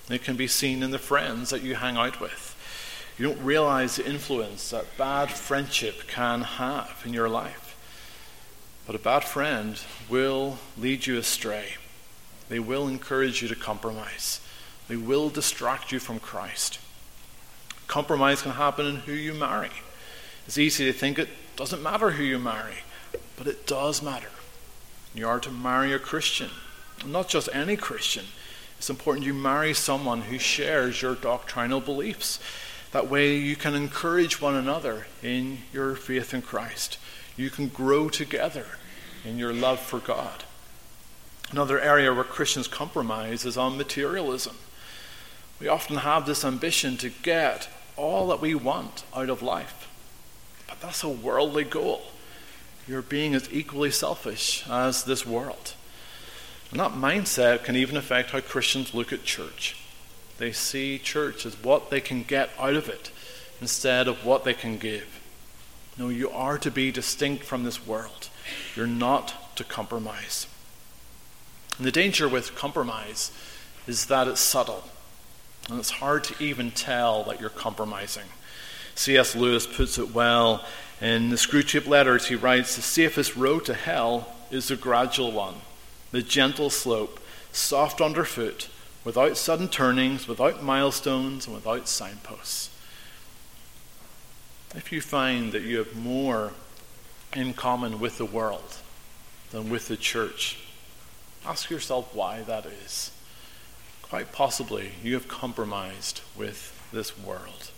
it 0.09 0.23
can 0.23 0.35
be 0.35 0.47
seen 0.47 0.83
in 0.83 0.91
the 0.91 0.99
friends 0.99 1.51
that 1.51 1.61
you 1.61 1.75
hang 1.75 1.95
out 1.95 2.19
with. 2.19 2.55
You 3.17 3.27
don't 3.27 3.43
realize 3.43 3.95
the 3.97 4.09
influence 4.09 4.71
that 4.71 4.97
bad 4.97 5.29
friendship 5.29 6.07
can 6.07 6.41
have 6.41 7.01
in 7.05 7.13
your 7.13 7.29
life. 7.29 7.70
But 8.91 8.99
a 8.99 9.03
bad 9.03 9.23
friend 9.23 9.79
will 10.09 10.57
lead 10.77 11.07
you 11.07 11.17
astray. 11.17 11.75
They 12.49 12.59
will 12.59 12.89
encourage 12.89 13.41
you 13.41 13.47
to 13.47 13.55
compromise. 13.55 14.41
They 14.89 14.97
will 14.97 15.29
distract 15.29 15.93
you 15.93 15.99
from 15.99 16.19
Christ. 16.19 16.77
Compromise 17.87 18.41
can 18.41 18.51
happen 18.51 18.85
in 18.85 18.95
who 18.97 19.13
you 19.13 19.33
marry. 19.33 19.71
It's 20.45 20.57
easy 20.57 20.83
to 20.83 20.91
think 20.91 21.17
it 21.17 21.29
doesn't 21.55 21.81
matter 21.81 22.11
who 22.11 22.23
you 22.25 22.37
marry, 22.37 22.79
but 23.37 23.47
it 23.47 23.65
does 23.65 24.03
matter. 24.03 24.31
You 25.15 25.25
are 25.25 25.39
to 25.39 25.51
marry 25.51 25.93
a 25.93 25.97
Christian, 25.97 26.49
not 27.05 27.29
just 27.29 27.47
any 27.53 27.77
Christian. 27.77 28.25
It's 28.77 28.89
important 28.89 29.25
you 29.25 29.33
marry 29.33 29.73
someone 29.73 30.23
who 30.23 30.37
shares 30.37 31.01
your 31.01 31.15
doctrinal 31.15 31.79
beliefs. 31.79 32.41
That 32.91 33.09
way, 33.09 33.37
you 33.37 33.55
can 33.55 33.73
encourage 33.73 34.41
one 34.41 34.55
another 34.55 35.07
in 35.23 35.59
your 35.71 35.95
faith 35.95 36.33
in 36.33 36.41
Christ. 36.41 36.97
You 37.37 37.49
can 37.49 37.69
grow 37.69 38.09
together 38.09 38.65
in 39.23 39.37
your 39.37 39.53
love 39.53 39.79
for 39.79 39.99
God. 39.99 40.43
Another 41.51 41.79
area 41.79 42.13
where 42.13 42.23
Christians 42.23 42.67
compromise 42.67 43.45
is 43.45 43.57
on 43.57 43.77
materialism. 43.77 44.55
We 45.59 45.67
often 45.67 45.97
have 45.97 46.25
this 46.25 46.45
ambition 46.45 46.97
to 46.97 47.09
get 47.09 47.69
all 47.97 48.27
that 48.29 48.41
we 48.41 48.55
want 48.55 49.03
out 49.15 49.29
of 49.29 49.41
life, 49.41 49.89
but 50.67 50.79
that's 50.79 51.03
a 51.03 51.09
worldly 51.09 51.65
goal. 51.65 52.03
You're 52.87 53.01
being 53.01 53.35
as 53.35 53.51
equally 53.51 53.91
selfish 53.91 54.67
as 54.69 55.03
this 55.03 55.25
world. 55.25 55.75
And 56.71 56.79
that 56.79 56.93
mindset 56.93 57.63
can 57.63 57.75
even 57.75 57.97
affect 57.97 58.31
how 58.31 58.39
Christians 58.39 58.93
look 58.93 59.11
at 59.11 59.23
church. 59.23 59.75
They 60.37 60.51
see 60.51 60.97
church 60.97 61.45
as 61.45 61.61
what 61.61 61.89
they 61.89 62.01
can 62.01 62.23
get 62.23 62.49
out 62.57 62.73
of 62.73 62.89
it 62.89 63.11
instead 63.59 64.07
of 64.07 64.25
what 64.25 64.45
they 64.45 64.53
can 64.53 64.77
give. 64.77 65.19
No, 65.97 66.09
you 66.09 66.31
are 66.31 66.57
to 66.57 66.71
be 66.71 66.91
distinct 66.91 67.43
from 67.43 67.63
this 67.63 67.85
world. 67.85 68.29
You're 68.75 68.87
not 68.87 69.55
to 69.57 69.63
compromise. 69.63 70.47
And 71.77 71.85
the 71.85 71.91
danger 71.91 72.27
with 72.27 72.55
compromise 72.55 73.31
is 73.87 74.05
that 74.07 74.27
it's 74.27 74.41
subtle. 74.41 74.83
And 75.69 75.79
it's 75.79 75.91
hard 75.91 76.23
to 76.25 76.43
even 76.43 76.71
tell 76.71 77.23
that 77.23 77.39
you're 77.39 77.49
compromising. 77.49 78.25
C.S. 78.95 79.35
Lewis 79.35 79.65
puts 79.65 79.97
it 79.97 80.13
well 80.13 80.65
in 80.99 81.29
the 81.29 81.35
Screwtape 81.35 81.87
Letters. 81.87 82.27
He 82.27 82.35
writes 82.35 82.75
The 82.75 82.81
safest 82.81 83.35
road 83.35 83.65
to 83.65 83.73
hell 83.73 84.35
is 84.51 84.67
the 84.67 84.75
gradual 84.75 85.31
one, 85.31 85.55
the 86.11 86.21
gentle 86.21 86.69
slope, 86.69 87.19
soft 87.51 88.01
underfoot, 88.01 88.69
without 89.03 89.37
sudden 89.37 89.67
turnings, 89.67 90.27
without 90.27 90.63
milestones, 90.63 91.47
and 91.47 91.55
without 91.55 91.87
signposts. 91.87 92.69
If 94.75 94.91
you 94.91 95.01
find 95.01 95.51
that 95.51 95.63
you 95.63 95.79
have 95.79 95.95
more 95.95 96.53
in 97.35 97.53
common 97.53 97.99
with 97.99 98.17
the 98.17 98.25
world 98.25 98.77
than 99.51 99.69
with 99.69 99.87
the 99.87 99.97
church, 99.97 100.57
ask 101.45 101.69
yourself 101.69 102.13
why 102.13 102.41
that 102.41 102.65
is. 102.65 103.11
Quite 104.01 104.31
possibly, 104.31 104.91
you 105.03 105.13
have 105.13 105.27
compromised 105.27 106.21
with 106.35 106.77
this 106.91 107.17
world. 107.17 107.71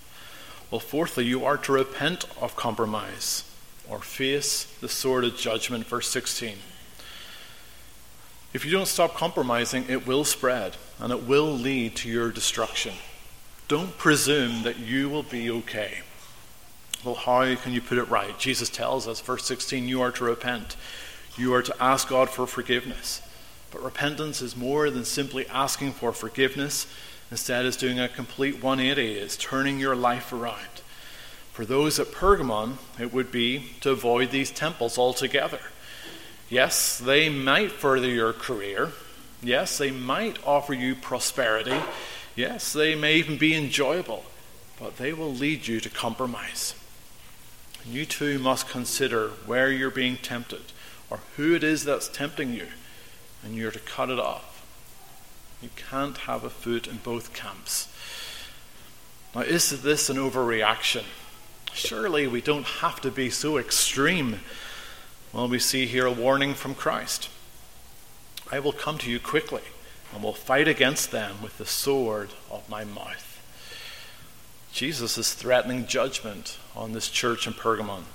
Well, 0.71 0.79
fourthly, 0.79 1.25
you 1.25 1.45
are 1.45 1.57
to 1.57 1.71
repent 1.71 2.25
of 2.41 2.55
compromise 2.55 3.43
or 3.87 3.99
face 3.99 4.63
the 4.81 4.89
sword 4.89 5.23
of 5.23 5.37
judgment, 5.37 5.85
verse 5.85 6.09
16. 6.09 6.57
If 8.53 8.65
you 8.65 8.71
don't 8.71 8.87
stop 8.87 9.15
compromising, 9.15 9.85
it 9.89 10.07
will 10.07 10.23
spread 10.23 10.77
and 10.99 11.11
it 11.11 11.23
will 11.23 11.51
lead 11.51 11.95
to 11.97 12.09
your 12.09 12.31
destruction. 12.31 12.93
Don't 13.67 13.97
presume 13.97 14.63
that 14.63 14.79
you 14.79 15.09
will 15.09 15.23
be 15.23 15.49
okay. 15.49 15.99
Well, 17.03 17.15
how 17.15 17.55
can 17.55 17.73
you 17.73 17.81
put 17.81 17.97
it 17.97 18.09
right? 18.09 18.37
Jesus 18.39 18.69
tells 18.69 19.09
us, 19.09 19.19
verse 19.19 19.45
16, 19.45 19.89
you 19.89 20.01
are 20.01 20.11
to 20.11 20.23
repent. 20.23 20.77
You 21.35 21.53
are 21.53 21.61
to 21.61 21.83
ask 21.83 22.07
God 22.07 22.29
for 22.29 22.47
forgiveness. 22.47 23.21
But 23.71 23.83
repentance 23.83 24.41
is 24.41 24.55
more 24.55 24.89
than 24.89 25.03
simply 25.03 25.45
asking 25.47 25.93
for 25.93 26.13
forgiveness. 26.13 26.87
Instead, 27.29 27.65
it's 27.65 27.75
doing 27.75 27.99
a 27.99 28.07
complete 28.07 28.63
180. 28.63 29.15
It's 29.15 29.35
turning 29.35 29.79
your 29.79 29.95
life 29.95 30.31
around. 30.31 30.81
For 31.51 31.65
those 31.65 31.99
at 31.99 32.07
Pergamon, 32.07 32.77
it 32.99 33.13
would 33.13 33.31
be 33.31 33.71
to 33.81 33.91
avoid 33.91 34.31
these 34.31 34.49
temples 34.49 34.97
altogether. 34.97 35.59
Yes, 36.49 36.99
they 36.99 37.29
might 37.29 37.71
further 37.71 38.07
your 38.07 38.31
career. 38.31 38.91
Yes, 39.41 39.77
they 39.77 39.91
might 39.91 40.37
offer 40.45 40.73
you 40.73 40.95
prosperity. 40.95 41.81
Yes, 42.35 42.71
they 42.71 42.95
may 42.95 43.15
even 43.15 43.37
be 43.37 43.55
enjoyable, 43.55 44.23
but 44.79 44.97
they 44.97 45.11
will 45.11 45.33
lead 45.33 45.67
you 45.67 45.79
to 45.81 45.89
compromise. 45.89 46.75
You 47.85 48.05
too 48.05 48.39
must 48.39 48.69
consider 48.69 49.29
where 49.45 49.71
you're 49.71 49.91
being 49.91 50.17
tempted 50.17 50.71
or 51.09 51.19
who 51.35 51.53
it 51.53 51.63
is 51.63 51.83
that's 51.83 52.07
tempting 52.07 52.53
you, 52.53 52.67
and 53.43 53.55
you're 53.55 53.71
to 53.71 53.79
cut 53.79 54.09
it 54.09 54.19
off. 54.19 54.65
You 55.61 55.69
can't 55.75 56.17
have 56.19 56.43
a 56.43 56.49
foot 56.49 56.87
in 56.87 56.97
both 56.97 57.33
camps. 57.33 57.87
Now, 59.35 59.41
is 59.41 59.81
this 59.81 60.09
an 60.09 60.17
overreaction? 60.17 61.03
Surely 61.73 62.27
we 62.27 62.41
don't 62.41 62.65
have 62.65 63.01
to 63.01 63.11
be 63.11 63.29
so 63.29 63.57
extreme 63.57 64.39
well, 65.33 65.47
we 65.47 65.57
see 65.57 65.87
here 65.87 66.05
a 66.05 66.11
warning 66.11 66.53
from 66.53 66.75
Christ 66.75 67.27
I 68.51 68.59
will 68.59 68.71
come 68.71 68.99
to 68.99 69.09
you 69.09 69.19
quickly 69.19 69.63
and 70.13 70.21
will 70.21 70.33
fight 70.33 70.67
against 70.67 71.09
them 71.09 71.41
with 71.41 71.57
the 71.57 71.65
sword 71.65 72.29
of 72.51 72.69
my 72.69 72.83
mouth. 72.83 73.32
Jesus 74.73 75.19
is 75.19 75.35
threatening 75.35 75.85
judgment 75.85 76.57
on 76.75 76.93
this 76.93 77.07
church 77.07 77.45
in 77.45 77.53
Pergamon. 77.53 78.05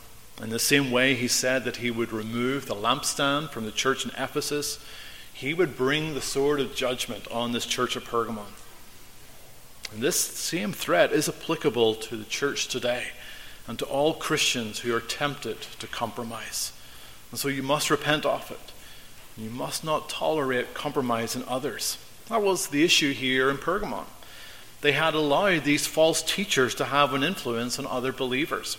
In 0.42 0.50
the 0.50 0.58
same 0.58 0.90
way 0.90 1.14
he 1.14 1.28
said 1.28 1.62
that 1.64 1.76
he 1.76 1.88
would 1.88 2.12
remove 2.12 2.66
the 2.66 2.74
lampstand 2.74 3.50
from 3.50 3.64
the 3.64 3.70
church 3.70 4.04
in 4.04 4.10
Ephesus, 4.18 4.84
he 5.32 5.54
would 5.54 5.76
bring 5.76 6.14
the 6.14 6.20
sword 6.20 6.58
of 6.58 6.74
judgment 6.74 7.28
on 7.30 7.52
this 7.52 7.64
church 7.64 7.94
of 7.94 8.02
Pergamon. 8.02 8.50
And 9.92 10.02
this 10.02 10.18
same 10.18 10.72
threat 10.72 11.12
is 11.12 11.28
applicable 11.28 11.94
to 11.94 12.16
the 12.16 12.24
church 12.24 12.66
today 12.66 13.04
and 13.68 13.78
to 13.78 13.84
all 13.84 14.14
Christians 14.14 14.80
who 14.80 14.92
are 14.96 15.00
tempted 15.00 15.60
to 15.78 15.86
compromise. 15.86 16.72
And 17.30 17.38
so 17.38 17.46
you 17.46 17.62
must 17.62 17.88
repent 17.88 18.26
of 18.26 18.50
it. 18.50 18.72
You 19.40 19.50
must 19.50 19.84
not 19.84 20.08
tolerate 20.08 20.74
compromise 20.74 21.36
in 21.36 21.44
others. 21.46 21.98
That 22.28 22.42
was 22.42 22.66
the 22.66 22.82
issue 22.82 23.12
here 23.12 23.48
in 23.48 23.58
Pergamon. 23.58 24.06
They 24.80 24.92
had 24.92 25.14
allowed 25.14 25.64
these 25.64 25.86
false 25.86 26.22
teachers 26.22 26.74
to 26.76 26.84
have 26.84 27.12
an 27.12 27.24
influence 27.24 27.78
on 27.78 27.86
other 27.86 28.12
believers. 28.12 28.76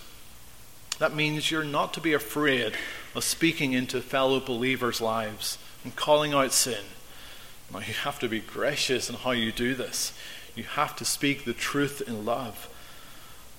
That 0.98 1.16
means 1.16 1.52
you're 1.52 1.64
not 1.64 1.94
to 1.94 2.02
be 2.02 2.14
afraid 2.14 2.74
of 3.16 3.24
speaking 3.24 3.74
into 3.74 4.02
fellow 4.02 4.40
believers' 4.40 5.02
lives 5.02 5.58
and 5.84 5.96
calling 5.96 6.34
out 6.34 6.52
sin. 6.52 6.84
Now, 7.72 7.80
you 7.80 7.94
have 7.94 8.20
to 8.20 8.28
be 8.28 8.40
gracious 8.40 9.10
in 9.10 9.16
how 9.16 9.32
you 9.32 9.52
do 9.52 9.76
this. 9.76 10.14
You 10.56 10.64
have 10.64 10.96
to 10.98 11.06
speak 11.06 11.46
the 11.46 11.54
truth 11.54 12.02
in 12.06 12.26
love. 12.26 12.70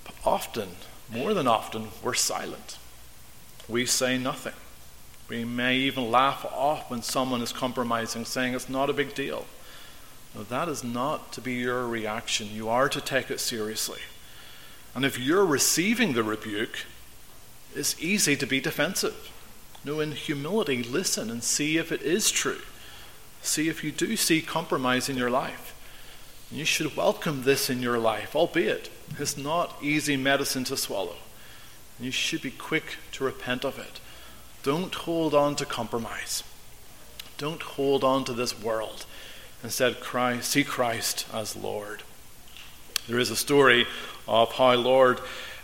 But 0.03 0.15
often, 0.25 0.69
more 1.09 1.33
than 1.33 1.47
often, 1.47 1.89
we're 2.03 2.13
silent. 2.13 2.77
We 3.67 3.85
say 3.85 4.17
nothing. 4.17 4.53
We 5.29 5.45
may 5.45 5.77
even 5.77 6.11
laugh 6.11 6.45
off 6.45 6.91
when 6.91 7.01
someone 7.01 7.41
is 7.41 7.53
compromising, 7.53 8.25
saying 8.25 8.53
it's 8.53 8.69
not 8.69 8.89
a 8.89 8.93
big 8.93 9.15
deal. 9.15 9.45
That 10.35 10.69
is 10.69 10.83
not 10.83 11.31
to 11.33 11.41
be 11.41 11.53
your 11.53 11.87
reaction. 11.87 12.49
You 12.51 12.69
are 12.69 12.89
to 12.89 13.01
take 13.01 13.29
it 13.29 13.39
seriously. 13.39 13.99
And 14.95 15.05
if 15.05 15.19
you're 15.19 15.45
receiving 15.45 16.13
the 16.13 16.23
rebuke, 16.23 16.85
it's 17.75 18.01
easy 18.01 18.35
to 18.35 18.45
be 18.45 18.59
defensive. 18.59 19.29
No, 19.83 19.99
in 19.99 20.11
humility, 20.11 20.83
listen 20.83 21.29
and 21.29 21.43
see 21.43 21.77
if 21.77 21.91
it 21.91 22.01
is 22.01 22.31
true. 22.31 22.61
See 23.41 23.69
if 23.69 23.83
you 23.83 23.91
do 23.91 24.15
see 24.15 24.41
compromise 24.41 25.09
in 25.09 25.17
your 25.17 25.29
life. 25.29 25.75
You 26.51 26.65
should 26.65 26.95
welcome 26.95 27.43
this 27.43 27.69
in 27.69 27.81
your 27.81 27.97
life, 27.97 28.35
albeit 28.35 28.89
it's 29.17 29.37
not 29.37 29.77
easy 29.81 30.17
medicine 30.17 30.65
to 30.65 30.77
swallow. 30.77 31.15
You 31.99 32.11
should 32.11 32.41
be 32.41 32.51
quick 32.51 32.97
to 33.13 33.23
repent 33.23 33.63
of 33.63 33.79
it. 33.79 33.99
Don't 34.63 34.93
hold 34.93 35.33
on 35.33 35.55
to 35.55 35.65
compromise. 35.65 36.43
Don't 37.37 37.61
hold 37.61 38.03
on 38.03 38.25
to 38.25 38.33
this 38.33 38.59
world. 38.61 39.05
Instead, 39.63 39.99
Christ, 39.99 40.51
see 40.51 40.63
Christ 40.63 41.25
as 41.33 41.55
Lord. 41.55 42.03
There 43.07 43.19
is 43.19 43.29
a 43.29 43.35
story 43.35 43.85
of 44.27 44.51
how 44.53 44.73
Lord 44.73 45.19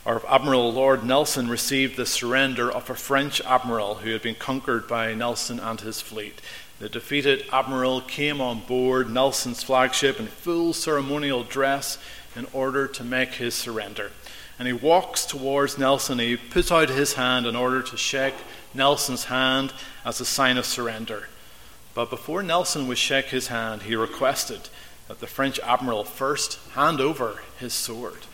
or 0.06 0.22
Admiral 0.30 0.72
Lord 0.72 1.04
Nelson 1.04 1.50
received 1.50 1.98
the 1.98 2.06
surrender 2.06 2.72
of 2.72 2.90
a 2.90 2.96
French 2.96 3.42
admiral 3.42 3.96
who 3.96 4.12
had 4.12 4.22
been 4.22 4.36
conquered 4.36 4.88
by 4.88 5.14
Nelson 5.14 5.60
and 5.60 5.82
his 5.82 6.00
fleet. 6.00 6.42
The 6.80 6.88
defeated 6.88 7.44
admiral 7.52 8.00
came 8.02 8.40
on 8.40 8.62
board 8.62 9.10
Nelson's 9.10 9.64
flagship 9.64 10.18
in 10.20 10.28
full 10.28 10.72
ceremonial 10.72 11.44
dress 11.44 11.98
in 12.38 12.48
order 12.54 12.88
to 12.88 13.04
make 13.04 13.34
his 13.34 13.54
surrender. 13.54 14.12
And 14.58 14.68
he 14.68 14.74
walks 14.74 15.26
towards 15.26 15.78
Nelson. 15.78 16.20
He 16.20 16.38
puts 16.38 16.72
out 16.72 16.90
his 16.90 17.14
hand 17.14 17.46
in 17.46 17.56
order 17.56 17.82
to 17.82 17.98
shake 17.98 18.36
Nelson's 18.74 19.26
hand 19.26 19.74
as 20.06 20.22
a 20.22 20.26
sign 20.26 20.58
of 20.58 20.66
surrender. 20.66 21.28
But 21.98 22.12
before 22.12 22.44
Nelson 22.44 22.88
would 22.88 23.00
shake 23.00 23.30
his 23.30 23.48
hand, 23.48 23.82
he 23.82 23.96
requested 23.96 24.70
that 25.08 25.20
the 25.20 25.26
French 25.26 25.60
admiral 25.62 26.04
first 26.04 26.60
hand 26.74 27.02
over 27.02 27.42
his 27.60 27.74
sword. 27.74 28.28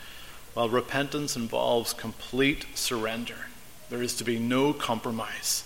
While 0.53 0.67
repentance 0.67 1.37
involves 1.37 1.93
complete 1.93 2.65
surrender, 2.75 3.47
there 3.89 4.03
is 4.03 4.17
to 4.17 4.25
be 4.25 4.37
no 4.37 4.73
compromise. 4.73 5.63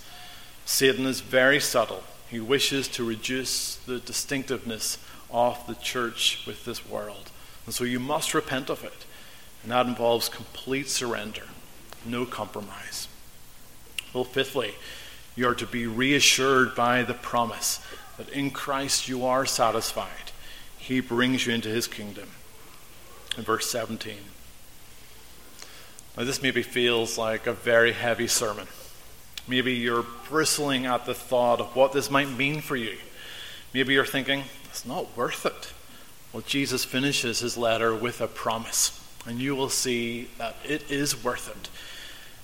Satan 0.64 1.08
is 1.08 1.22
very 1.22 1.60
subtle. 1.60 2.04
He 2.30 2.40
wishes 2.40 2.88
to 2.90 3.04
reduce 3.04 3.78
the 3.78 3.98
distinctiveness 3.98 5.00
of 5.32 5.66
the 5.66 5.74
church 5.74 6.44
with 6.46 6.66
this 6.66 6.88
world. 6.88 7.32
And 7.66 7.74
so 7.74 7.84
you 7.84 8.00
must 8.00 8.36
repent 8.36 8.70
of 8.70 8.84
it. 8.84 9.06
And 9.64 9.72
that 9.72 9.88
involves 9.88 10.30
complete 10.30 10.88
surrender, 10.88 11.48
no 12.06 12.28
compromise. 12.28 13.08
Well, 14.14 14.24
fifthly, 14.24 14.76
you 15.38 15.48
are 15.48 15.56
to 15.56 15.68
be 15.68 15.88
reassured 15.88 16.76
by 16.76 17.04
the 17.04 17.14
promise 17.14 17.80
that 18.18 18.28
in 18.30 18.52
Christ 18.52 19.08
you 19.08 19.26
are 19.26 19.46
satisfied. 19.46 20.32
He 20.78 21.00
brings 21.00 21.46
you 21.46 21.54
into 21.54 21.70
his 21.70 21.88
kingdom. 21.88 22.28
In 23.38 23.44
verse 23.44 23.70
17. 23.70 24.18
Now, 26.18 26.24
this 26.24 26.42
maybe 26.42 26.64
feels 26.64 27.20
like 27.20 27.46
a 27.46 27.54
very 27.54 27.92
heavy 27.92 28.28
sermon. 28.28 28.68
Maybe 29.48 29.74
you're 29.74 30.06
bristling 30.28 30.88
at 30.88 31.06
the 31.06 31.14
thought 31.14 31.60
of 31.62 31.76
what 31.76 31.94
this 31.94 32.10
might 32.10 32.30
mean 32.30 32.60
for 32.60 32.76
you. 32.76 32.98
Maybe 33.74 33.94
you're 33.94 34.06
thinking, 34.06 34.44
it's 34.66 34.86
not 34.86 35.16
worth 35.16 35.46
it. 35.46 35.72
Well, 36.34 36.44
Jesus 36.48 36.84
finishes 36.84 37.40
his 37.40 37.56
letter 37.58 37.96
with 37.96 38.20
a 38.20 38.28
promise, 38.28 39.00
and 39.28 39.40
you 39.40 39.56
will 39.56 39.70
see 39.70 40.30
that 40.40 40.56
it 40.66 40.90
is 40.90 41.24
worth 41.24 41.50
it. 41.50 41.70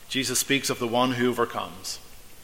Jesus 0.08 0.38
speaks 0.38 0.70
of 0.70 0.78
the 0.78 0.88
one 0.88 1.14
who 1.14 1.30
overcomes, 1.32 1.98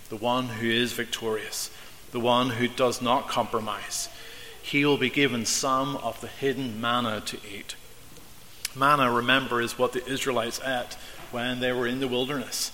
the 0.09 0.15
one 0.15 0.47
who 0.47 0.69
is 0.69 0.93
victorious, 0.93 1.69
the 2.11 2.19
one 2.19 2.51
who 2.51 2.67
does 2.67 3.01
not 3.01 3.27
compromise. 3.27 4.09
He 4.61 4.85
will 4.85 4.97
be 4.97 5.09
given 5.09 5.45
some 5.45 5.97
of 5.97 6.19
the 6.21 6.27
hidden 6.27 6.81
manna 6.81 7.21
to 7.21 7.37
eat. 7.37 7.75
Manna, 8.75 9.11
remember, 9.11 9.61
is 9.61 9.79
what 9.79 9.93
the 9.93 10.05
Israelites 10.07 10.59
ate 10.65 10.95
when 11.31 11.59
they 11.59 11.71
were 11.71 11.87
in 11.87 11.99
the 11.99 12.07
wilderness. 12.07 12.71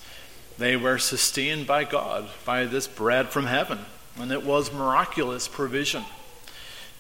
They 0.57 0.77
were 0.77 0.97
sustained 0.97 1.67
by 1.67 1.83
God, 1.83 2.29
by 2.45 2.65
this 2.65 2.87
bread 2.87 3.29
from 3.29 3.45
heaven, 3.45 3.79
and 4.17 4.31
it 4.31 4.43
was 4.43 4.71
miraculous 4.71 5.47
provision. 5.47 6.03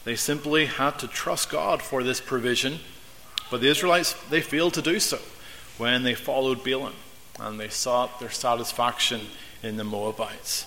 They 0.03 0.15
simply 0.15 0.65
had 0.65 0.99
to 0.99 1.07
trust 1.07 1.49
God 1.49 1.81
for 1.81 2.03
this 2.03 2.19
provision, 2.19 2.79
but 3.49 3.61
the 3.61 3.69
Israelites, 3.69 4.13
they 4.29 4.41
failed 4.41 4.73
to 4.75 4.81
do 4.81 4.99
so 4.99 5.19
when 5.77 6.03
they 6.03 6.13
followed 6.13 6.63
Balaam 6.63 6.93
and 7.39 7.59
they 7.59 7.69
sought 7.69 8.19
their 8.19 8.29
satisfaction 8.29 9.21
in 9.65 9.77
the 9.77 9.83
Moabites. 9.83 10.65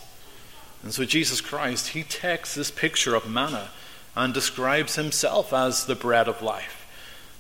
And 0.83 0.93
so 0.93 1.05
Jesus 1.05 1.41
Christ, 1.41 1.89
he 1.89 2.03
takes 2.03 2.55
this 2.55 2.71
picture 2.71 3.15
of 3.15 3.29
manna 3.29 3.69
and 4.17 4.35
describes 4.35 4.97
himself 4.97 5.53
as 5.53 5.87
the 5.87 5.95
bread 5.95 6.29
of 6.29 6.43
life. 6.43 6.87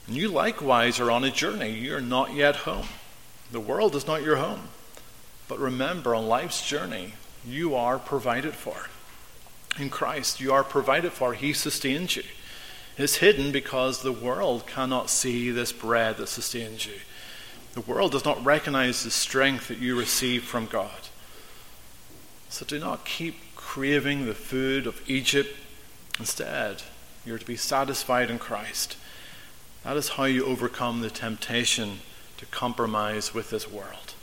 And 0.06 0.16
you 0.16 0.28
likewise 0.28 1.00
are 1.00 1.10
on 1.10 1.24
a 1.24 1.30
journey. 1.30 1.70
You're 1.70 2.00
not 2.00 2.32
yet 2.32 2.56
home. 2.56 2.86
The 3.50 3.60
world 3.60 3.94
is 3.94 4.06
not 4.06 4.22
your 4.22 4.36
home. 4.36 4.68
But 5.48 5.58
remember, 5.58 6.14
on 6.14 6.28
life's 6.28 6.66
journey, 6.66 7.14
you 7.46 7.74
are 7.74 7.98
provided 7.98 8.54
for. 8.54 8.88
In 9.80 9.90
Christ, 9.90 10.40
you 10.40 10.52
are 10.52 10.64
provided 10.64 11.12
for. 11.12 11.34
He 11.34 11.52
sustains 11.52 12.16
you. 12.16 12.24
It's 12.96 13.16
hidden 13.16 13.52
because 13.52 14.02
the 14.02 14.12
world 14.12 14.66
cannot 14.66 15.10
see 15.10 15.50
this 15.50 15.72
bread 15.72 16.16
that 16.16 16.28
sustains 16.28 16.86
you. 16.86 16.98
The 17.74 17.80
world 17.82 18.12
does 18.12 18.24
not 18.24 18.44
recognize 18.44 19.04
the 19.04 19.10
strength 19.10 19.68
that 19.68 19.78
you 19.78 19.96
receive 19.98 20.44
from 20.44 20.66
God. 20.66 21.07
So 22.48 22.64
do 22.64 22.78
not 22.78 23.04
keep 23.04 23.54
craving 23.54 24.26
the 24.26 24.34
food 24.34 24.86
of 24.86 25.02
Egypt. 25.08 25.54
Instead, 26.18 26.82
you're 27.24 27.38
to 27.38 27.46
be 27.46 27.56
satisfied 27.56 28.30
in 28.30 28.38
Christ. 28.38 28.96
That 29.84 29.96
is 29.96 30.10
how 30.10 30.24
you 30.24 30.44
overcome 30.44 31.00
the 31.00 31.10
temptation 31.10 32.00
to 32.38 32.46
compromise 32.46 33.34
with 33.34 33.50
this 33.50 33.70
world. 33.70 34.14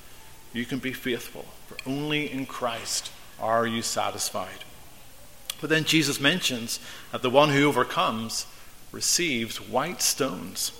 You 0.53 0.65
can 0.65 0.79
be 0.79 0.93
faithful, 0.93 1.45
for 1.67 1.77
only 1.85 2.31
in 2.31 2.45
Christ 2.45 3.11
are 3.39 3.67
you 3.67 3.81
satisfied. 3.81 4.63
But 5.61 5.69
then 5.69 5.83
Jesus 5.83 6.19
mentions 6.19 6.79
that 7.11 7.21
the 7.21 7.29
one 7.29 7.49
who 7.49 7.67
overcomes 7.67 8.47
receives 8.91 9.57
white 9.59 10.01
stones. 10.01 10.71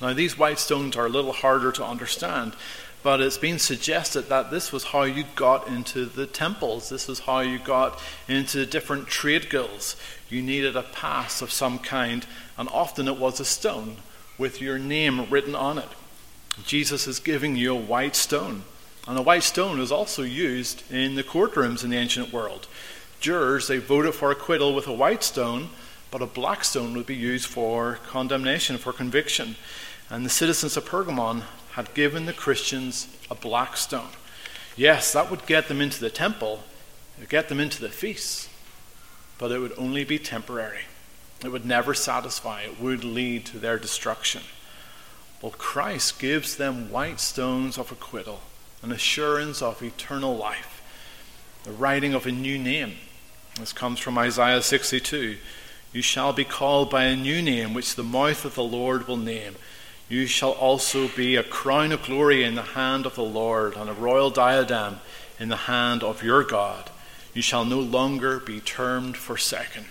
Now, 0.00 0.12
these 0.12 0.38
white 0.38 0.58
stones 0.58 0.96
are 0.96 1.06
a 1.06 1.10
little 1.10 1.32
harder 1.32 1.72
to 1.72 1.84
understand, 1.84 2.54
but 3.02 3.20
it's 3.20 3.38
been 3.38 3.58
suggested 3.58 4.28
that 4.28 4.50
this 4.50 4.72
was 4.72 4.84
how 4.84 5.02
you 5.02 5.24
got 5.36 5.68
into 5.68 6.04
the 6.04 6.26
temples. 6.26 6.88
This 6.88 7.08
was 7.08 7.20
how 7.20 7.40
you 7.40 7.58
got 7.58 8.00
into 8.26 8.66
different 8.66 9.08
trade 9.08 9.50
guilds. 9.50 9.96
You 10.28 10.42
needed 10.42 10.76
a 10.76 10.82
pass 10.82 11.40
of 11.40 11.52
some 11.52 11.78
kind, 11.78 12.26
and 12.56 12.68
often 12.70 13.08
it 13.08 13.16
was 13.16 13.40
a 13.40 13.44
stone 13.44 13.96
with 14.36 14.60
your 14.60 14.78
name 14.78 15.30
written 15.30 15.54
on 15.54 15.78
it. 15.78 15.88
Jesus 16.64 17.06
is 17.06 17.20
giving 17.20 17.56
you 17.56 17.72
a 17.74 17.80
white 17.80 18.16
stone. 18.16 18.64
And 19.06 19.18
a 19.18 19.22
white 19.22 19.44
stone 19.44 19.78
was 19.78 19.92
also 19.92 20.22
used 20.22 20.82
in 20.92 21.14
the 21.14 21.24
courtrooms 21.24 21.82
in 21.82 21.90
the 21.90 21.96
ancient 21.96 22.32
world. 22.32 22.66
Jurors, 23.20 23.68
they 23.68 23.78
voted 23.78 24.14
for 24.14 24.30
acquittal 24.30 24.74
with 24.74 24.86
a 24.86 24.92
white 24.92 25.24
stone, 25.24 25.70
but 26.10 26.22
a 26.22 26.26
black 26.26 26.64
stone 26.64 26.94
would 26.94 27.06
be 27.06 27.16
used 27.16 27.46
for 27.46 27.98
condemnation, 28.06 28.76
for 28.76 28.92
conviction. 28.92 29.56
And 30.10 30.24
the 30.24 30.30
citizens 30.30 30.76
of 30.76 30.84
Pergamon 30.84 31.44
had 31.78 31.94
given 31.94 32.26
the 32.26 32.32
Christians 32.32 33.06
a 33.30 33.36
black 33.36 33.76
stone. 33.76 34.08
Yes, 34.76 35.12
that 35.12 35.30
would 35.30 35.46
get 35.46 35.68
them 35.68 35.80
into 35.80 36.00
the 36.00 36.10
temple, 36.10 36.64
get 37.28 37.48
them 37.48 37.60
into 37.60 37.80
the 37.80 37.88
feasts, 37.88 38.48
but 39.38 39.52
it 39.52 39.60
would 39.60 39.78
only 39.78 40.02
be 40.02 40.18
temporary. 40.18 40.86
It 41.44 41.52
would 41.52 41.64
never 41.64 41.94
satisfy, 41.94 42.62
it 42.62 42.80
would 42.80 43.04
lead 43.04 43.46
to 43.46 43.60
their 43.60 43.78
destruction. 43.78 44.42
Well, 45.40 45.52
Christ 45.52 46.18
gives 46.18 46.56
them 46.56 46.90
white 46.90 47.20
stones 47.20 47.78
of 47.78 47.92
acquittal, 47.92 48.40
an 48.82 48.90
assurance 48.90 49.62
of 49.62 49.80
eternal 49.80 50.36
life, 50.36 50.82
the 51.62 51.70
writing 51.70 52.12
of 52.12 52.26
a 52.26 52.32
new 52.32 52.58
name. 52.58 52.94
This 53.54 53.72
comes 53.72 54.00
from 54.00 54.18
Isaiah 54.18 54.62
62. 54.62 55.36
You 55.92 56.02
shall 56.02 56.32
be 56.32 56.44
called 56.44 56.90
by 56.90 57.04
a 57.04 57.14
new 57.14 57.40
name, 57.40 57.72
which 57.72 57.94
the 57.94 58.02
mouth 58.02 58.44
of 58.44 58.56
the 58.56 58.64
Lord 58.64 59.06
will 59.06 59.16
name. 59.16 59.54
You 60.08 60.26
shall 60.26 60.52
also 60.52 61.08
be 61.08 61.36
a 61.36 61.42
crown 61.42 61.92
of 61.92 62.04
glory 62.04 62.44
in 62.44 62.54
the 62.54 62.62
hand 62.62 63.06
of 63.06 63.14
the 63.14 63.22
Lord, 63.22 63.76
and 63.76 63.90
a 63.90 63.94
royal 63.94 64.30
diadem 64.30 65.00
in 65.38 65.48
the 65.48 65.56
hand 65.56 66.02
of 66.02 66.22
your 66.22 66.44
God. 66.44 66.90
You 67.34 67.42
shall 67.42 67.64
no 67.64 67.78
longer 67.78 68.40
be 68.40 68.60
termed 68.60 69.16
forsaken. 69.16 69.86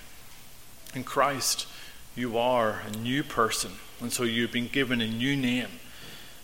In 0.95 1.03
Christ, 1.03 1.67
you 2.15 2.37
are 2.37 2.81
a 2.87 2.97
new 2.97 3.23
person 3.23 3.73
and 4.01 4.11
so 4.11 4.23
you've 4.23 4.51
been 4.51 4.67
given 4.67 5.01
a 5.01 5.07
new 5.07 5.35
name. 5.35 5.79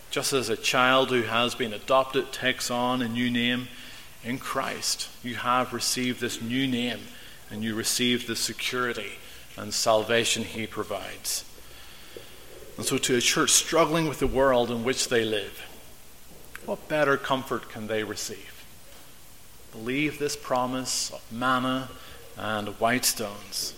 Just 0.10 0.34
as 0.34 0.50
a 0.50 0.58
child 0.58 1.10
who 1.10 1.24
has 1.24 1.56
been 1.56 1.74
adopted 1.74 2.32
takes 2.32 2.70
on 2.70 3.02
a 3.02 3.08
new 3.08 3.30
name, 3.30 3.68
in 4.24 4.38
Christ 4.38 5.10
you 5.22 5.36
have 5.36 5.74
received 5.74 6.20
this 6.22 6.42
new 6.42 6.68
name 6.68 7.00
and 7.52 7.64
you 7.64 7.76
receive 7.76 8.26
the 8.26 8.36
security 8.36 9.14
and 9.58 9.74
salvation 9.74 10.44
he 10.44 10.66
provides. 10.66 11.46
And 12.78 12.86
so, 12.86 12.98
to 12.98 13.16
a 13.16 13.22
church 13.22 13.52
struggling 13.52 14.08
with 14.08 14.20
the 14.20 14.28
world 14.28 14.72
in 14.72 14.84
which 14.84 15.10
they 15.10 15.24
live, 15.24 15.62
what 16.66 16.88
better 16.88 17.18
comfort 17.18 17.70
can 17.70 17.88
they 17.88 18.04
receive? 18.04 18.66
Believe 19.72 20.18
this 20.18 20.36
promise 20.36 21.12
of 21.12 21.22
manna 21.32 21.90
and 22.38 22.70
white 22.80 23.06
stones, 23.06 23.74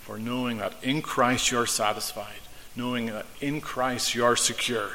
for 0.00 0.18
knowing 0.18 0.58
that 0.58 0.74
in 0.82 1.02
Christ 1.02 1.50
you 1.50 1.58
are 1.58 1.66
satisfied 1.66 2.42
knowing 2.76 3.06
that 3.06 3.26
in 3.40 3.60
Christ 3.60 4.14
you 4.14 4.24
are 4.24 4.36
secure. 4.36 4.90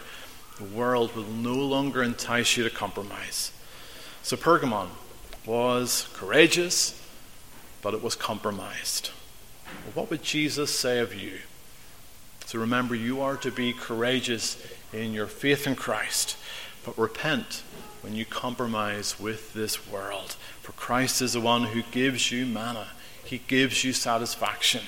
The 0.57 0.63
world 0.63 1.15
will 1.15 1.23
no 1.23 1.53
longer 1.53 2.01
entice 2.01 2.57
you 2.57 2.63
to 2.63 2.69
compromise. 2.69 3.51
So 4.23 4.35
Pergamon 4.35 4.89
was 5.45 6.09
courageous, 6.13 6.99
but 7.81 7.93
it 7.93 8.01
was 8.01 8.15
compromised. 8.15 9.11
Well, 9.65 9.93
what 9.93 10.09
would 10.09 10.23
Jesus 10.23 10.77
say 10.77 10.99
of 10.99 11.13
you? 11.13 11.39
So 12.47 12.59
remember, 12.59 12.95
you 12.95 13.19
are 13.19 13.35
to 13.35 13.51
be 13.51 13.73
courageous 13.73 14.57
in 14.93 15.11
your 15.11 15.27
faith 15.27 15.67
in 15.67 15.75
Christ, 15.75 16.37
but 16.85 16.97
repent 16.97 17.61
when 17.99 18.15
you 18.15 18.23
compromise 18.23 19.19
with 19.19 19.53
this 19.53 19.85
world. 19.85 20.37
For 20.61 20.71
Christ 20.71 21.21
is 21.21 21.33
the 21.33 21.41
one 21.41 21.63
who 21.63 21.81
gives 21.91 22.31
you 22.31 22.45
manna, 22.45 22.87
He 23.25 23.39
gives 23.39 23.83
you 23.83 23.91
satisfaction, 23.91 24.83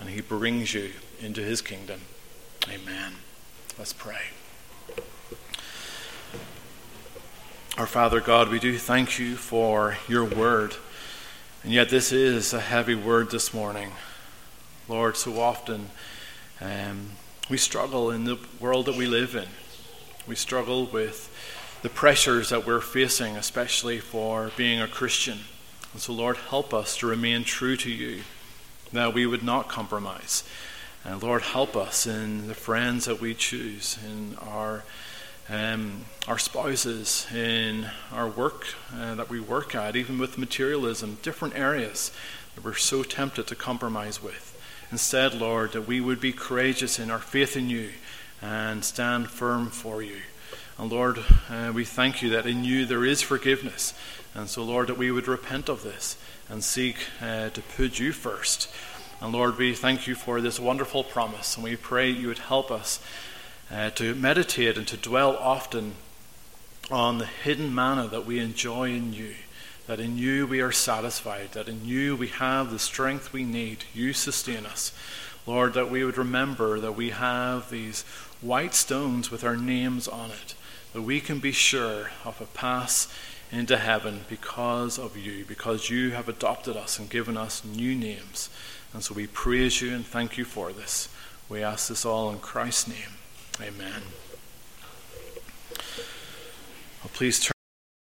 and 0.00 0.08
He 0.08 0.22
brings 0.22 0.74
you 0.74 0.90
into 1.20 1.40
His 1.40 1.62
kingdom. 1.62 2.00
Amen. 2.68 3.12
Let's 3.78 3.92
pray. 3.92 4.22
Our 7.78 7.86
Father 7.86 8.20
God, 8.20 8.48
we 8.48 8.58
do 8.58 8.76
thank 8.76 9.20
you 9.20 9.36
for 9.36 9.98
your 10.08 10.24
word. 10.24 10.74
And 11.62 11.72
yet, 11.72 11.90
this 11.90 12.10
is 12.10 12.52
a 12.52 12.60
heavy 12.60 12.96
word 12.96 13.30
this 13.30 13.54
morning. 13.54 13.92
Lord, 14.88 15.16
so 15.16 15.40
often 15.40 15.90
um, 16.64 17.10
we 17.50 17.58
struggle 17.58 18.10
in 18.10 18.24
the 18.24 18.38
world 18.58 18.86
that 18.86 18.96
we 18.96 19.06
live 19.06 19.36
in. 19.36 19.48
We 20.26 20.34
struggle 20.34 20.86
with 20.86 21.30
the 21.82 21.90
pressures 21.90 22.48
that 22.48 22.66
we're 22.66 22.80
facing, 22.80 23.36
especially 23.36 23.98
for 23.98 24.50
being 24.56 24.80
a 24.80 24.88
Christian. 24.88 25.40
And 25.92 26.00
so, 26.00 26.14
Lord, 26.14 26.38
help 26.38 26.72
us 26.72 26.96
to 26.98 27.06
remain 27.06 27.44
true 27.44 27.76
to 27.76 27.90
you, 27.90 28.22
that 28.92 29.12
we 29.12 29.26
would 29.26 29.42
not 29.42 29.68
compromise. 29.68 30.42
And 31.04 31.22
Lord, 31.22 31.42
help 31.42 31.76
us 31.76 32.06
in 32.06 32.48
the 32.48 32.54
friends 32.54 33.04
that 33.04 33.20
we 33.20 33.34
choose, 33.34 33.98
in 34.06 34.36
our 34.38 34.84
um, 35.50 36.06
our 36.26 36.38
spouses, 36.38 37.26
in 37.34 37.90
our 38.10 38.26
work 38.26 38.68
uh, 38.96 39.14
that 39.16 39.28
we 39.28 39.40
work 39.40 39.74
at, 39.74 39.94
even 39.94 40.18
with 40.18 40.38
materialism, 40.38 41.18
different 41.20 41.54
areas 41.54 42.10
that 42.54 42.64
we're 42.64 42.74
so 42.74 43.02
tempted 43.02 43.46
to 43.48 43.54
compromise 43.54 44.22
with. 44.22 44.53
Instead, 44.90 45.34
Lord, 45.34 45.72
that 45.72 45.86
we 45.86 46.00
would 46.00 46.20
be 46.20 46.32
courageous 46.32 46.98
in 46.98 47.10
our 47.10 47.18
faith 47.18 47.56
in 47.56 47.68
you 47.68 47.90
and 48.40 48.84
stand 48.84 49.28
firm 49.30 49.68
for 49.68 50.02
you. 50.02 50.18
And 50.78 50.90
Lord, 50.90 51.18
uh, 51.48 51.72
we 51.74 51.84
thank 51.84 52.22
you 52.22 52.30
that 52.30 52.46
in 52.46 52.64
you 52.64 52.84
there 52.84 53.04
is 53.04 53.22
forgiveness. 53.22 53.94
And 54.34 54.48
so, 54.48 54.62
Lord, 54.64 54.88
that 54.88 54.98
we 54.98 55.10
would 55.10 55.28
repent 55.28 55.68
of 55.68 55.82
this 55.82 56.16
and 56.48 56.62
seek 56.62 56.96
uh, 57.22 57.50
to 57.50 57.62
put 57.62 57.98
you 57.98 58.12
first. 58.12 58.68
And 59.20 59.32
Lord, 59.32 59.56
we 59.56 59.74
thank 59.74 60.06
you 60.06 60.14
for 60.14 60.40
this 60.40 60.58
wonderful 60.58 61.04
promise. 61.04 61.56
And 61.56 61.64
we 61.64 61.76
pray 61.76 62.10
you 62.10 62.28
would 62.28 62.38
help 62.38 62.70
us 62.70 63.00
uh, 63.72 63.90
to 63.90 64.14
meditate 64.14 64.76
and 64.76 64.86
to 64.88 64.96
dwell 64.96 65.36
often 65.36 65.94
on 66.90 67.18
the 67.18 67.26
hidden 67.26 67.74
manna 67.74 68.08
that 68.08 68.26
we 68.26 68.38
enjoy 68.40 68.90
in 68.90 69.12
you. 69.12 69.34
That 69.86 70.00
in 70.00 70.16
you 70.16 70.46
we 70.46 70.60
are 70.60 70.72
satisfied, 70.72 71.52
that 71.52 71.68
in 71.68 71.84
you 71.84 72.16
we 72.16 72.28
have 72.28 72.70
the 72.70 72.78
strength 72.78 73.32
we 73.32 73.44
need. 73.44 73.84
You 73.92 74.12
sustain 74.12 74.64
us. 74.64 74.92
Lord, 75.46 75.74
that 75.74 75.90
we 75.90 76.04
would 76.04 76.16
remember 76.16 76.80
that 76.80 76.96
we 76.96 77.10
have 77.10 77.68
these 77.68 78.02
white 78.40 78.74
stones 78.74 79.30
with 79.30 79.44
our 79.44 79.56
names 79.56 80.08
on 80.08 80.30
it, 80.30 80.54
that 80.94 81.02
we 81.02 81.20
can 81.20 81.38
be 81.38 81.52
sure 81.52 82.10
of 82.24 82.40
a 82.40 82.46
pass 82.46 83.12
into 83.52 83.76
heaven 83.76 84.20
because 84.28 84.98
of 84.98 85.16
you, 85.16 85.44
because 85.44 85.90
you 85.90 86.12
have 86.12 86.28
adopted 86.28 86.76
us 86.76 86.98
and 86.98 87.10
given 87.10 87.36
us 87.36 87.64
new 87.64 87.94
names. 87.94 88.48
And 88.92 89.02
so 89.02 89.14
we 89.14 89.26
praise 89.26 89.82
you 89.82 89.94
and 89.94 90.06
thank 90.06 90.38
you 90.38 90.44
for 90.44 90.72
this. 90.72 91.08
We 91.48 91.62
ask 91.62 91.88
this 91.88 92.06
all 92.06 92.30
in 92.30 92.38
Christ's 92.38 92.88
name. 92.88 93.18
Amen. 93.60 94.02
Well, 97.02 97.10
please 97.12 97.38
turn. 97.38 97.53